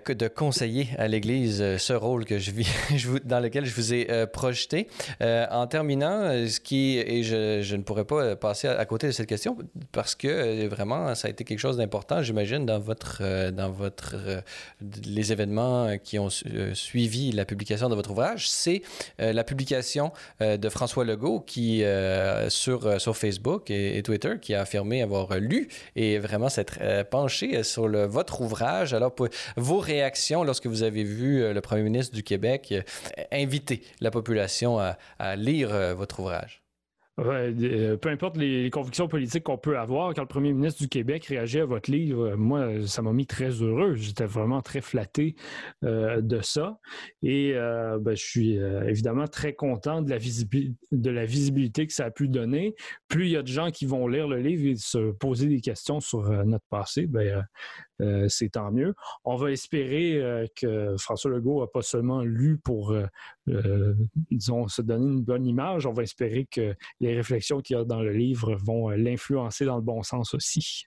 [0.03, 2.67] que de conseiller à l'Église ce rôle que je vis,
[3.23, 4.87] dans lequel je vous ai projeté.
[5.21, 9.27] en terminant, ce qui, et je, je, ne pourrais pas passer à, côté de cette
[9.27, 9.57] question
[9.93, 14.43] parce que vraiment, ça a été quelque chose d'important, j'imagine, dans votre, dans votre,
[15.05, 18.81] les événements qui ont suivi la publication de votre ouvrage, c'est
[19.19, 20.11] euh, la publication
[20.41, 25.37] euh, de François Legault qui, euh, sur, sur Facebook et, Twitter qui a affirmé avoir
[25.37, 28.93] lu et vraiment s'être penché sur le, votre ouvrage.
[28.93, 29.27] Alors, pour,
[29.57, 32.73] vos réactions lorsque vous avez vu le premier ministre du Québec
[33.31, 36.60] inviter la population à lire votre ouvrage?
[37.19, 41.25] Euh, peu importe les, convictions politiques qu'on peut avoir, quand le premier ministre du Québec
[41.25, 43.95] réagit à votre livre, euh, moi, ça m'a mis très heureux.
[43.95, 45.35] J'étais vraiment très flatté
[45.83, 46.79] euh, de ça.
[47.21, 52.75] Et ben, je suis évidemment très content de la, visibilité que ça a pu donner.
[53.07, 55.61] Plus il y a de gens qui vont lire le livre et se poser des
[55.61, 57.45] questions sur notre passé, ben,
[58.27, 58.95] c'est tant mieux.
[59.23, 62.95] On va espérer que François Legault n'a pas seulement lu pour,
[63.51, 63.93] euh,
[64.29, 65.85] disons, se donner une bonne image.
[65.85, 69.75] On va espérer que les réflexions qu'il y a dans le livre vont l'influencer dans
[69.75, 70.85] le bon sens aussi.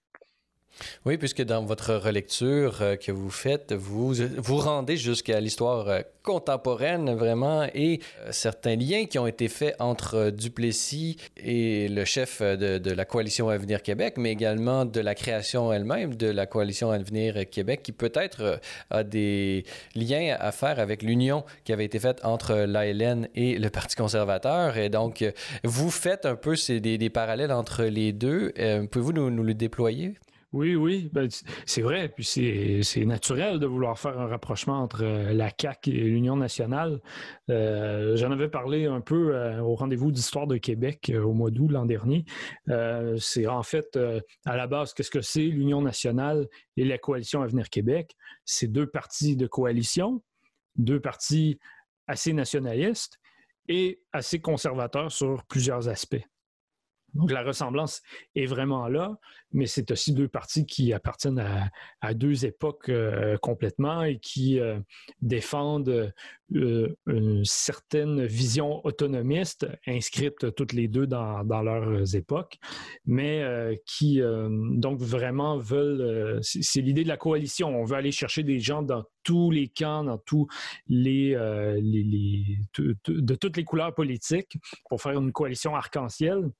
[1.05, 6.01] Oui, puisque dans votre relecture euh, que vous faites, vous vous rendez jusqu'à l'histoire euh,
[6.23, 12.41] contemporaine vraiment et euh, certains liens qui ont été faits entre Duplessis et le chef
[12.41, 17.49] de, la coalition Avenir Québec, mais également de la création elle-même de la coalition Avenir
[17.51, 18.61] Québec, qui peut-être
[18.91, 19.65] a des
[19.95, 24.77] liens à faire avec l'union qui avait été faite entre l'ALN et le Parti conservateur.
[24.77, 25.25] Et donc,
[25.65, 28.53] vous faites un peu des, des parallèles entre les deux.
[28.91, 30.15] Pouvez-vous nous le déployer?
[30.55, 31.29] Oui, oui, ben,
[31.67, 32.09] c'est vrai.
[32.09, 32.23] Puis
[32.85, 37.01] c'est naturel de vouloir faire un rapprochement entre euh, la CAC et l'Union nationale.
[37.51, 41.73] Euh, j'en avais parlé un peu euh, au rendez-vous d'histoire de Québec au mois d'août
[41.73, 42.25] l'an dernier.
[43.19, 43.99] c'est en fait,
[44.45, 46.47] à la base, qu'est-ce que c'est l'Union nationale
[46.77, 48.15] et la coalition Avenir Québec?
[48.45, 50.23] C'est deux partis de coalition,
[50.77, 51.59] deux partis
[52.07, 53.19] assez nationalistes
[53.67, 56.25] et assez conservateurs sur plusieurs aspects.
[57.15, 58.03] Donc la ressemblance
[58.35, 59.17] est vraiment là,
[59.53, 61.43] mais c'est aussi deux partis qui appartiennent
[62.01, 64.81] à, deux époques euh, complètement et qui euh,
[65.23, 66.13] défendent
[66.55, 72.59] euh, une certaine vision autonomiste inscrite toutes les deux dans, leurs époques,
[73.07, 73.43] mais
[73.87, 78.83] qui donc vraiment veulent, c'est l'idée de la coalition, on veut aller chercher des gens
[78.83, 80.47] dans tous les camps, dans tous
[80.87, 84.59] les, de toutes les couleurs politiques
[84.89, 86.51] pour faire une coalition arc-en-ciel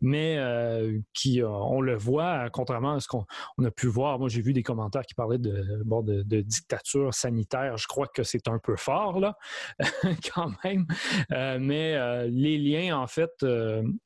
[0.00, 3.24] mais euh, qui, on le voit, contrairement à ce qu'on
[3.64, 4.18] a pu voir.
[4.18, 7.76] Moi, j'ai vu des commentaires qui parlaient de, de, dictature sanitaire.
[7.76, 9.36] Je crois que c'est un peu fort, là,
[10.34, 10.86] quand même.
[11.30, 13.44] mais les liens, en fait,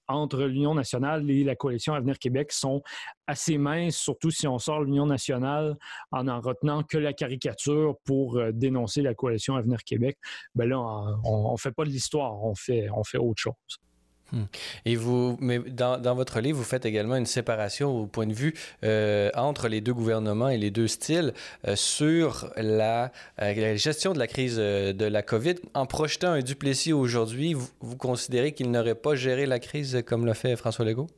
[0.07, 2.83] entre l'Union nationale et la coalition Avenir Québec sont
[3.27, 5.77] assez minces, surtout si on sort l'Union nationale
[6.13, 10.19] en en retenant que la caricature pour dénoncer la coalition Avenir Québec.
[10.55, 10.79] Ben là,
[11.25, 13.81] on ne fait pas de l'histoire, on fait, on fait autre chose.
[14.33, 14.45] Hmm.
[14.85, 18.35] Et vous, mais dans, dans, votre livre, vous faites également une séparation au point de
[18.35, 18.55] vue
[18.85, 21.33] euh, entre les deux gouvernements et les deux styles
[21.66, 23.11] euh, sur la,
[23.41, 25.55] euh, la, gestion de la crise de la COVID.
[25.74, 30.26] En projetant un Duplessis aujourd'hui, vous, vous considérez qu'il n'aurait pas géré la crise comme
[30.26, 31.09] l'a fait François Legault?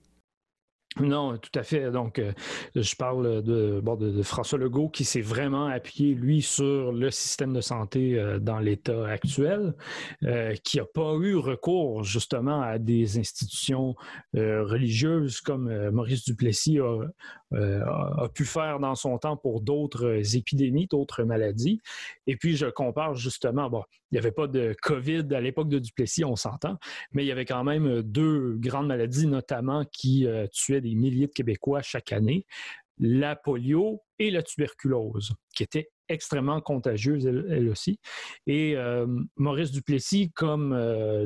[0.99, 1.93] Non, tout à fait.
[1.93, 2.33] Donc, euh,
[2.75, 3.81] je parle de,
[4.23, 9.07] François Legault qui s'est vraiment appuyé, lui, sur le système de santé euh, dans l'état
[9.07, 9.75] actuel,
[10.25, 13.95] euh, qui n'a pas eu recours justement à des institutions
[14.35, 17.05] religieuses comme Maurice Duplessis a,
[17.55, 21.81] a, pu faire dans son temps pour d'autres épidémies, d'autres maladies.
[22.27, 25.79] Et puis, je compare justement, bon, il n'y avait pas de COVID à l'époque de
[25.79, 26.79] Duplessis, on s'entend,
[27.13, 31.33] mais il y avait quand même deux grandes maladies, notamment qui tuaient des milliers de
[31.33, 32.47] Québécois chaque année,
[32.99, 37.99] la polio et la tuberculose, qui étaient extrêmement contagieuse, elle, aussi.
[38.47, 39.07] Et euh,
[39.37, 41.25] Maurice Duplessis, comme euh,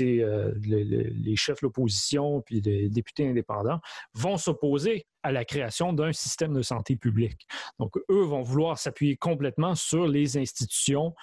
[0.00, 3.80] euh, les chefs de l'opposition puis les députés indépendants,
[4.14, 7.46] vont s'opposer à la création d'un système de santé publique.
[7.78, 11.14] Donc, eux vont vouloir s'appuyer complètement sur les institutions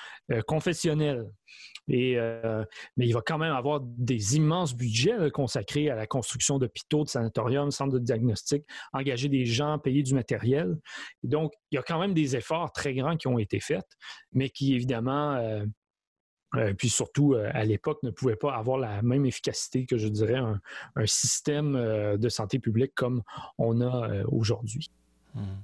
[0.47, 1.29] confessionnelles.
[1.87, 2.15] Et,
[2.95, 7.09] mais il va quand même avoir des immenses budgets consacrés à la construction d'hôpitaux, de
[7.09, 10.77] sanatoriums, centres de diagnostic, engager des gens, payer du matériel.
[11.23, 13.85] donc, il y a quand même des efforts très grands qui ont été faits,
[14.33, 15.65] mais qui, évidemment, euh,
[16.55, 20.07] euh, puis surtout euh, à l'époque, ne pouvaient pas avoir la même efficacité que, je
[20.07, 20.59] dirais, un,
[21.05, 21.73] système
[22.17, 23.23] de santé publique comme
[23.57, 24.91] on a aujourd'hui.
[25.33, 25.61] Hmm.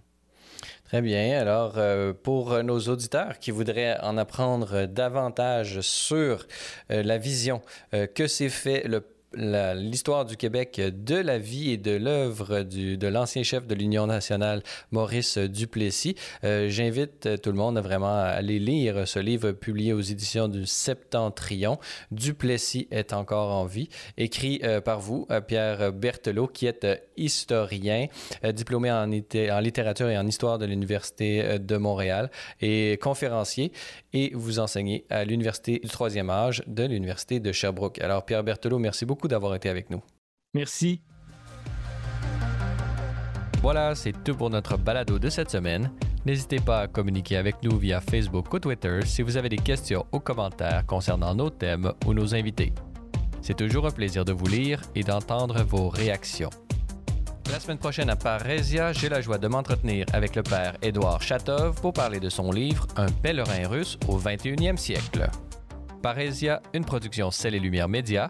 [0.87, 1.37] Très bien.
[1.39, 1.77] Alors,
[2.23, 6.47] pour nos auditeurs qui voudraient en apprendre davantage sur
[6.89, 7.61] la vision
[7.91, 9.03] que s'est fait le
[9.33, 14.63] l'histoire du Québec de la vie et de l'œuvre de l'ancien chef de l'Union nationale,
[14.91, 16.15] Maurice Duplessis.
[16.43, 20.65] Euh, j'invite tout le monde à vraiment aller lire ce livre publié aux éditions du
[20.65, 21.77] Septentrion.
[22.11, 28.07] Duplessis est encore en vie, écrit euh, par vous, euh, Pierre Berthelot, qui est historien,
[28.53, 32.29] diplômé en, en, littérature et en histoire de l'Université de Montréal
[32.61, 33.71] et conférencier,
[34.13, 37.99] et vous enseignez à l'Université du troisième âge de l'Université de Sherbrooke.
[37.99, 40.01] Alors, Pierre Berthelot, merci beaucoup d'avoir été avec nous.
[40.53, 41.01] Merci.
[43.61, 45.91] Voilà, c'est tout pour notre balado de cette semaine.
[46.25, 50.05] N'hésitez pas à communiquer avec nous via Facebook ou Twitter si vous avez des questions
[50.11, 52.73] ou commentaires concernant nos thèmes ou nos invités.
[53.41, 56.49] C'est toujours un plaisir de vous lire et d'entendre vos réactions.
[57.51, 61.79] La semaine prochaine à Parésia, j'ai la joie de m'entretenir avec le père Édouard Chatov
[61.79, 65.29] pour parler de son livre Un pèlerin russe au 21e siècle.
[66.01, 68.29] Parésia, une production Celle et Lumière Média,